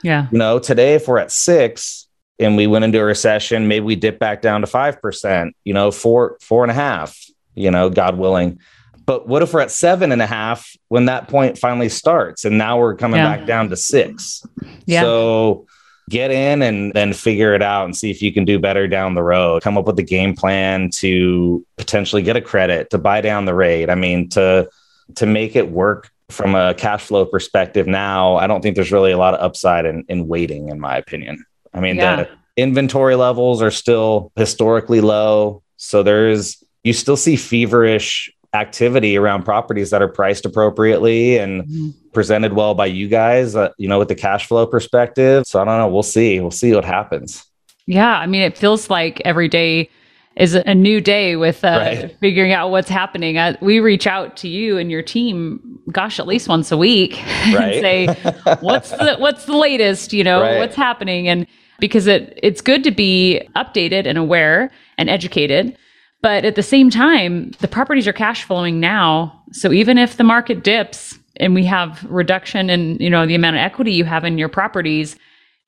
Yeah. 0.04 0.28
You 0.32 0.38
know, 0.38 0.60
today, 0.60 0.96
if 0.96 1.08
we're 1.08 1.18
at 1.18 1.32
six 1.32 2.08
and 2.39 2.58
we 2.58 2.68
went 2.68 2.86
into 2.86 3.00
a 3.00 3.04
recession, 3.04 3.68
maybe 3.68 3.86
we 3.86 3.96
dip 3.96 4.20
back 4.20 4.42
down 4.42 4.62
to 4.62 4.68
5%, 4.68 5.52
you 5.63 5.74
know, 5.74 5.92
four, 5.92 6.38
four 6.42 6.63
and 6.63 6.72
a 6.72 6.76
half, 6.76 7.18
you 7.56 7.72
know, 7.72 7.89
God 7.89 8.18
willing. 8.18 8.60
But 9.06 9.28
what 9.28 9.42
if 9.42 9.54
we're 9.54 9.62
at 9.62 9.72
seven 9.72 10.12
and 10.12 10.22
a 10.22 10.26
half 10.26 10.76
when 10.88 11.06
that 11.06 11.28
point 11.28 11.58
finally 11.58 11.89
starts? 11.89 12.46
And 12.46 12.58
now 12.58 12.80
we're 12.80 12.96
coming 12.96 13.20
yeah. 13.20 13.38
back 13.38 13.48
down 13.48 13.70
to 13.70 13.76
six. 13.76 14.46
Yeah. 14.86 15.02
So 15.02 15.68
get 16.10 16.32
in 16.32 16.62
and 16.62 16.94
then 16.94 17.13
figure 17.13 17.54
it 17.54 17.62
out 17.62 17.86
and 17.86 17.96
see 17.96 18.12
if 18.12 18.22
you 18.22 18.34
can 18.34 18.46
do 18.46 18.60
better 18.60 18.88
down 18.88 19.16
the 19.16 19.24
road. 19.24 19.62
Come 19.62 19.78
up 19.78 19.86
with 19.86 20.00
a 20.00 20.04
game 20.04 20.36
plan 20.36 20.89
to 20.92 21.66
potentially 21.78 22.22
get 22.22 22.36
a 22.36 22.42
credit, 22.42 22.89
to 22.92 22.98
buy 22.98 23.22
down 23.22 23.46
the 23.46 23.54
rate. 23.54 23.89
I 23.89 23.96
mean, 23.96 24.30
to 24.30 24.70
to 25.16 25.26
make 25.26 25.56
it 25.56 25.70
work 25.70 26.12
from 26.34 26.56
a 26.56 26.74
cash 26.74 27.04
flow 27.04 27.26
perspective 27.26 27.88
now, 27.88 28.36
I 28.36 28.48
don't 28.48 28.62
think 28.62 28.76
there's 28.76 28.91
really 28.91 29.12
a 29.12 29.17
lot 29.17 29.34
of 29.34 29.41
upside 29.41 29.86
in, 29.86 30.04
in 30.10 30.28
waiting, 30.28 30.69
in 30.69 30.80
my 30.80 30.98
opinion. 30.98 31.46
I 31.74 31.80
mean, 31.80 31.96
yeah. 31.96 32.15
the 32.15 32.30
inventory 32.58 33.15
levels 33.15 33.62
are 33.62 33.72
still 33.72 34.32
historically 34.36 35.02
low. 35.02 35.63
So 35.78 36.04
there's, 36.04 36.63
you 36.84 36.93
still 36.93 37.17
see 37.17 37.36
feverish 37.36 38.32
activity 38.54 39.17
around 39.17 39.43
properties 39.43 39.89
that 39.89 40.02
are 40.02 40.08
priced 40.08 40.46
appropriately 40.46 41.38
and 41.38 41.63
mm-hmm. 41.63 41.89
presented 42.12 42.54
well 42.54 42.76
by 42.76 42.86
you 42.86 43.08
guys, 43.08 43.56
uh, 43.56 43.69
you 43.78 43.88
know, 43.88 44.00
with 44.00 44.08
the 44.08 44.15
cash 44.15 44.48
flow 44.48 44.67
perspective. 44.67 45.46
So 45.48 45.62
I 45.62 45.65
don't 45.65 45.78
know. 45.78 45.88
We'll 45.88 46.04
see. 46.04 46.39
We'll 46.39 46.52
see 46.52 46.74
what 46.74 46.86
happens. 46.86 47.46
Yeah. 47.88 48.17
I 48.17 48.28
mean, 48.28 48.43
it 48.43 48.58
feels 48.58 48.89
like 48.89 49.22
every 49.26 49.48
day 49.48 49.89
is 50.36 50.56
a 50.56 50.74
new 50.74 51.00
day 51.00 51.36
with 51.36 51.63
uh, 51.63 51.67
right. 51.67 52.19
figuring 52.19 52.52
out 52.54 52.72
what's 52.72 52.89
happening. 52.89 53.38
Uh, 53.38 53.56
we 53.62 53.80
reach 53.80 54.08
out 54.08 54.36
to 54.38 54.48
you 54.48 54.78
and 54.78 54.89
your 54.89 55.04
team, 55.04 55.80
gosh, 55.91 56.19
at 56.19 56.26
least 56.26 56.48
once 56.48 56.72
a 56.72 56.78
week, 56.78 57.13
right. 57.54 57.56
and 57.56 57.82
say, 57.82 58.32
"What's 58.62 58.89
the 58.89 59.15
what's 59.19 59.46
the 59.46 59.56
latest? 59.56 60.12
You 60.12 60.24
know, 60.24 60.41
right. 60.41 60.58
what's 60.58 60.76
happening?" 60.76 61.28
And 61.28 61.46
because 61.80 62.08
it 62.08 62.39
it's 62.41 62.62
good 62.62 62.84
to 62.84 62.91
be 62.91 63.48
updated 63.56 64.08
and 64.08 64.17
aware 64.17 64.72
and 64.98 65.10
educated, 65.10 65.78
but 66.24 66.46
at 66.46 66.56
the 66.56 66.63
same 66.63 66.89
time, 66.89 67.52
the 67.60 67.67
properties 67.67 68.08
are 68.08 68.13
cash 68.13 68.43
flowing 68.43 68.80
now. 68.80 69.43
So 69.52 69.72
even 69.72 69.98
if 69.98 70.17
the 70.17 70.24
market 70.24 70.63
dips 70.63 71.19
and 71.38 71.54
we 71.54 71.65
have 71.65 72.04
reduction 72.06 72.69
in, 72.69 72.96
you 72.96 73.10
know, 73.10 73.28
the 73.28 73.36
amount 73.36 73.58
of 73.58 73.60
equity 73.60 73.91
you 73.91 74.06
have 74.06 74.24
in 74.24 74.38
your 74.38 74.50
properties, 74.50 75.15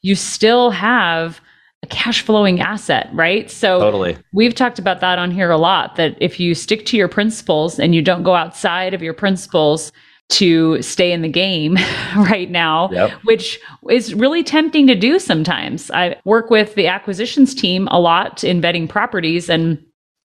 you 0.02 0.16
still 0.16 0.72
have 0.72 1.42
a 1.86 1.88
cash 1.88 2.22
flowing 2.24 2.60
asset, 2.60 3.10
right? 3.14 3.50
So 3.50 3.80
totally. 3.80 4.18
we've 4.34 4.56
talked 4.56 4.80
about 4.80 5.02
that 5.02 5.20
on 5.20 5.30
here 5.30 5.52
a 5.52 5.58
lot 5.58 5.96
that 5.98 6.18
if 6.20 6.40
you 6.40 6.56
stick 6.56 6.86
to 6.88 6.98
your 6.98 7.08
principles 7.08 7.80
and 7.80 7.94
you 7.94 8.02
don't 8.02 8.24
go 8.24 8.36
outside 8.36 8.94
of 8.94 9.02
your 9.02 9.14
principles, 9.14 9.92
to 10.28 10.82
stay 10.82 11.12
in 11.12 11.22
the 11.22 11.30
game 11.30 11.76
right 12.16 12.50
now, 12.50 12.90
yep. 12.92 13.12
which 13.26 13.60
is 13.92 14.16
really 14.16 14.44
tempting 14.44 14.88
to 14.88 14.96
do 14.96 15.20
sometimes. 15.20 15.92
I 15.92 16.20
work 16.26 16.50
with 16.50 16.74
the 16.74 16.88
acquisitions 16.88 17.54
team 17.54 17.88
a 17.92 18.00
lot 18.00 18.44
in 18.44 18.60
vetting 18.60 18.90
properties 18.90 19.50
and 19.50 19.78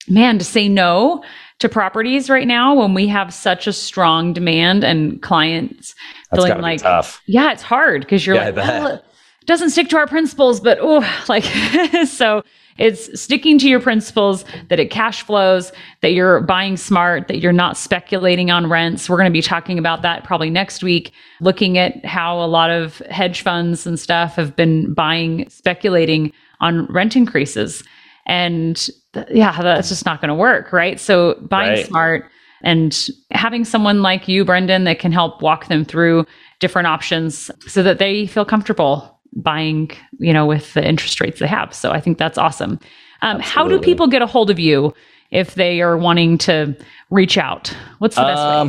man, 0.09 0.39
to 0.39 0.47
say 0.47 0.67
no 0.67 1.23
to 1.59 1.69
properties 1.69 2.31
right 2.31 2.47
now 2.47 2.75
when 2.75 2.95
we 2.95 3.07
have 3.07 3.35
such 3.35 3.67
a 3.67 3.73
strong 3.73 4.33
demand 4.33 4.83
and 4.83 5.21
clients 5.21 5.95
That's 6.31 6.43
feeling 6.43 6.63
like, 6.63 6.81
yeah, 7.27 7.53
it's 7.53 7.63
hard 7.63 8.01
because 8.01 8.27
you're 8.27 8.37
yeah, 8.37 8.49
like, 8.49 9.03
doesn't 9.47 9.71
stick 9.71 9.89
to 9.91 9.97
our 9.97 10.07
principles, 10.07 10.61
but 10.61 10.79
oh, 10.81 11.05
like, 11.29 11.45
so 12.07 12.43
it's 12.79 13.21
sticking 13.21 13.59
to 13.59 13.69
your 13.69 13.81
principles 13.81 14.45
that 14.69 14.81
it 14.81 14.91
cash 14.91 15.23
flows, 15.23 15.73
that 16.01 16.13
you're 16.15 16.41
buying 16.41 16.77
smart, 16.77 17.29
that 17.29 17.39
you're 17.39 17.53
not 17.53 17.77
speculating 17.77 18.51
on 18.51 18.69
rents. 18.69 19.09
We're 19.09 19.19
going 19.19 19.31
to 19.31 19.33
be 19.33 19.43
talking 19.43 19.79
about 19.79 20.03
that 20.03 20.25
probably 20.25 20.51
next 20.51 20.83
week, 20.83 21.13
looking 21.41 21.77
at 21.79 22.05
how 22.05 22.43
a 22.43 22.47
lot 22.47 22.71
of 22.71 22.99
hedge 23.11 23.43
funds 23.43 23.87
and 23.87 24.01
stuff 24.01 24.37
have 24.37 24.57
been 24.57 24.95
buying, 24.95 25.49
speculating 25.51 26.33
on 26.61 26.87
rent 26.87 27.15
increases. 27.15 27.85
And 28.27 28.77
th- 29.13 29.27
yeah, 29.31 29.61
that's 29.61 29.89
just 29.89 30.07
not 30.07 30.21
going 30.21 30.31
to 30.31 30.35
work. 30.35 30.73
Right. 30.73 30.99
So 30.99 31.35
buying 31.43 31.73
right. 31.73 31.87
smart 31.87 32.31
and 32.63 33.09
having 33.33 33.65
someone 33.65 34.03
like 34.03 34.29
you, 34.29 34.45
Brendan, 34.45 34.85
that 34.85 34.99
can 34.99 35.13
help 35.13 35.43
walk 35.43 35.67
them 35.67 35.85
through 35.85 36.25
different 36.61 36.87
options 36.87 37.51
so 37.67 37.83
that 37.83 37.99
they 37.99 38.27
feel 38.27 38.45
comfortable 38.45 39.19
buying, 39.35 39.91
you 40.19 40.33
know, 40.33 40.47
with 40.47 40.75
the 40.75 40.87
interest 40.87 41.21
rates 41.21 41.41
they 41.41 41.47
have. 41.47 41.75
So 41.75 41.91
I 41.91 42.01
think 42.01 42.19
that's 42.19 42.39
awesome. 42.39 42.79
Um, 43.23 43.39
how 43.41 43.69
do 43.69 43.79
people 43.79 44.09
get 44.09 44.23
a 44.23 44.27
hold 44.27 44.51
of 44.51 44.59
you 44.59 44.95
if 45.31 45.55
they 45.55 45.81
are 45.81 45.97
wanting 45.97 46.39
to 46.39 46.77
reach 47.11 47.39
out? 47.39 47.75
What's 47.99 48.17
the 48.17 48.23
best 48.23 48.41
um, 48.41 48.69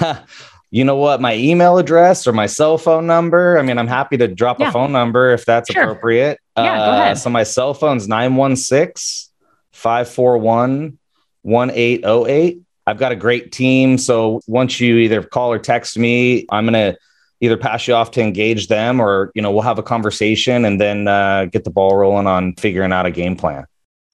way? 0.00 0.16
you 0.70 0.84
know 0.84 0.96
what? 0.96 1.20
My 1.20 1.34
email 1.36 1.78
address 1.78 2.26
or 2.26 2.32
my 2.32 2.46
cell 2.46 2.78
phone 2.78 3.06
number. 3.06 3.58
I 3.58 3.62
mean, 3.62 3.76
I'm 3.76 3.86
happy 3.86 4.16
to 4.16 4.26
drop 4.26 4.58
yeah. 4.58 4.70
a 4.70 4.72
phone 4.72 4.92
number 4.92 5.32
if 5.32 5.44
that's 5.44 5.70
sure. 5.70 5.82
appropriate. 5.82 6.40
Yeah, 6.56 6.82
uh, 6.82 6.86
go 6.86 6.92
ahead. 6.92 7.18
So 7.18 7.30
my 7.30 7.42
cell 7.42 7.74
phone's 7.74 8.08
916 8.08 9.30
541 9.72 10.98
1808. 11.42 12.60
I've 12.86 12.98
got 12.98 13.12
a 13.12 13.16
great 13.16 13.52
team. 13.52 13.98
So 13.98 14.40
once 14.46 14.80
you 14.80 14.96
either 14.96 15.22
call 15.22 15.52
or 15.52 15.58
text 15.58 15.98
me, 15.98 16.46
I'm 16.50 16.64
going 16.64 16.74
to 16.74 16.98
either 17.40 17.56
pass 17.56 17.88
you 17.88 17.94
off 17.94 18.10
to 18.12 18.20
engage 18.20 18.68
them 18.68 19.00
or, 19.00 19.32
you 19.34 19.42
know, 19.42 19.50
we'll 19.50 19.62
have 19.62 19.78
a 19.78 19.82
conversation 19.82 20.64
and 20.64 20.80
then 20.80 21.08
uh, 21.08 21.46
get 21.46 21.64
the 21.64 21.70
ball 21.70 21.96
rolling 21.96 22.26
on 22.26 22.54
figuring 22.56 22.92
out 22.92 23.06
a 23.06 23.10
game 23.10 23.36
plan. 23.36 23.64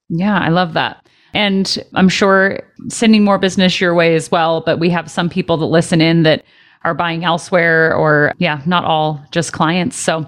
Yeah, 0.09 0.39
I 0.39 0.49
love 0.49 0.73
that. 0.73 1.05
And 1.33 1.77
I'm 1.93 2.09
sure 2.09 2.59
sending 2.87 3.23
more 3.23 3.37
business 3.37 3.81
your 3.81 3.93
way 3.93 4.15
as 4.15 4.31
well. 4.31 4.61
But 4.61 4.79
we 4.79 4.89
have 4.89 5.11
some 5.11 5.29
people 5.29 5.57
that 5.57 5.65
listen 5.65 6.01
in 6.01 6.23
that 6.23 6.43
are 6.83 6.93
buying 6.93 7.25
elsewhere, 7.25 7.93
or 7.93 8.33
yeah, 8.37 8.61
not 8.65 8.85
all 8.85 9.23
just 9.31 9.51
clients. 9.51 9.97
So 9.97 10.27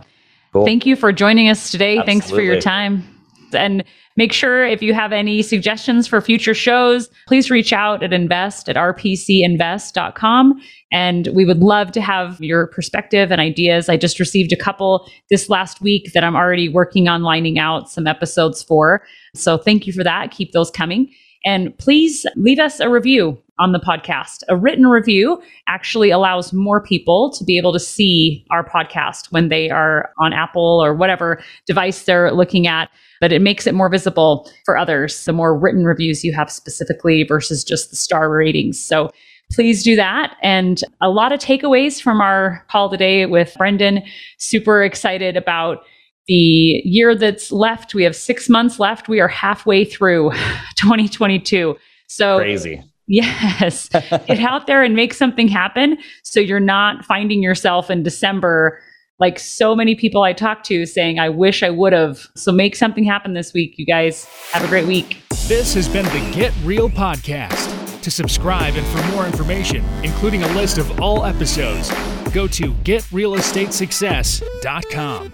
cool. 0.51 0.65
thank 0.65 0.85
you 0.85 0.95
for 0.95 1.13
joining 1.13 1.47
us 1.47 1.71
today. 1.71 1.97
Absolutely. 1.97 2.12
Thanks 2.12 2.29
for 2.29 2.41
your 2.41 2.59
time. 2.59 3.03
And 3.53 3.83
make 4.19 4.34
sure 4.34 4.65
if 4.65 4.82
you 4.82 4.93
have 4.93 5.13
any 5.13 5.41
suggestions 5.41 6.05
for 6.05 6.19
future 6.19 6.53
shows, 6.53 7.10
please 7.25 7.49
reach 7.49 7.71
out 7.71 8.03
at 8.03 8.12
invest 8.12 8.67
at 8.67 8.75
rpcinvest.com. 8.75 10.62
And 10.91 11.27
we 11.27 11.45
would 11.45 11.60
love 11.60 11.93
to 11.93 12.01
have 12.01 12.41
your 12.41 12.67
perspective 12.67 13.32
and 13.32 13.39
ideas. 13.39 13.88
I 13.88 13.95
just 13.95 14.19
received 14.19 14.51
a 14.51 14.58
couple 14.58 15.10
this 15.29 15.47
last 15.49 15.79
week 15.79 16.12
that 16.13 16.25
I'm 16.25 16.36
already 16.36 16.67
working 16.67 17.08
on 17.08 17.23
lining 17.23 17.60
out 17.60 17.89
some 17.89 18.08
episodes 18.08 18.62
for. 18.62 19.05
So 19.36 19.58
thank 19.58 19.88
you 19.88 19.93
for 19.93 20.03
that. 20.03 20.32
Keep 20.32 20.51
those 20.51 20.69
coming. 20.69 21.10
And 21.45 21.78
please 21.78 22.25
leave 22.36 22.60
us 22.60 22.80
a 22.80 22.89
review 22.89 23.38
on 23.60 23.73
the 23.73 23.80
podcast. 23.80 24.43
A 24.47 24.56
written 24.56 24.88
review 24.88 25.41
actually 25.67 26.10
allows 26.10 26.54
more 26.54 26.82
people 26.82 27.30
to 27.32 27.43
be 27.43 27.58
able 27.58 27.73
to 27.73 27.80
see 27.80 28.45
our 28.52 28.67
podcast 28.67 29.32
when 29.32 29.49
they 29.49 29.69
are 29.69 30.12
on 30.17 30.34
Apple 30.34 30.82
or 30.84 30.93
whatever 30.93 31.41
device 31.65 32.04
they're 32.04 32.32
looking 32.32 32.67
at, 32.67 32.89
but 33.19 33.34
it 33.34 33.41
makes 33.41 33.67
it 33.67 33.75
more 33.75 33.89
visible 33.89 34.49
for 34.63 34.78
others. 34.78 35.25
The 35.25 35.34
more 35.34 35.58
written 35.58 35.84
reviews 35.84 36.23
you 36.23 36.34
have 36.34 36.49
specifically 36.49 37.23
versus 37.23 37.63
just 37.63 37.89
the 37.89 37.95
star 37.97 38.30
ratings. 38.30 38.80
So 38.80 39.12
please 39.52 39.84
do 39.84 39.95
that. 39.95 40.38
And 40.41 40.82
a 41.02 41.10
lot 41.10 41.32
of 41.32 41.39
takeaways 41.39 42.02
from 42.02 42.21
our 42.21 42.63
call 42.69 42.89
today 42.89 43.25
with 43.25 43.56
Brendan. 43.58 44.04
Super 44.38 44.84
excited 44.84 45.36
about 45.36 45.84
the 46.29 46.81
year 46.85 47.15
that's 47.15 47.51
left. 47.51 47.95
We 47.95 48.03
have 48.03 48.15
six 48.15 48.47
months 48.47 48.79
left. 48.79 49.09
We 49.09 49.19
are 49.19 49.27
halfway 49.27 49.83
through 49.83 50.31
2022. 50.77 51.75
So 52.07 52.37
crazy. 52.37 52.81
Yes. 53.07 53.89
Get 53.89 54.39
out 54.39 54.67
there 54.67 54.83
and 54.83 54.95
make 54.95 55.15
something 55.15 55.47
happen 55.47 55.97
so 56.23 56.39
you're 56.39 56.59
not 56.59 57.03
finding 57.03 57.41
yourself 57.41 57.89
in 57.89 58.03
December 58.03 58.79
like 59.19 59.39
so 59.39 59.75
many 59.75 59.95
people 59.95 60.21
I 60.23 60.31
talk 60.31 60.63
to 60.65 60.85
saying, 60.85 61.17
I 61.19 61.27
wish 61.29 61.63
I 61.63 61.71
would 61.71 61.91
have. 61.91 62.27
So 62.35 62.53
make 62.53 62.75
something 62.75 63.03
happen 63.03 63.33
this 63.33 63.51
week, 63.53 63.73
you 63.77 63.85
guys. 63.85 64.25
Have 64.51 64.63
a 64.63 64.67
great 64.67 64.87
week. 64.87 65.17
This 65.47 65.73
has 65.73 65.89
been 65.89 66.05
the 66.05 66.31
Get 66.33 66.53
Real 66.63 66.89
Podcast. 66.89 67.75
To 68.01 68.11
subscribe 68.11 68.75
and 68.75 68.87
for 68.87 69.03
more 69.13 69.25
information, 69.25 69.83
including 70.03 70.43
a 70.43 70.47
list 70.53 70.77
of 70.77 71.01
all 71.01 71.25
episodes, 71.25 71.89
go 72.31 72.47
to 72.47 72.71
getrealestatesuccess.com. 72.85 75.33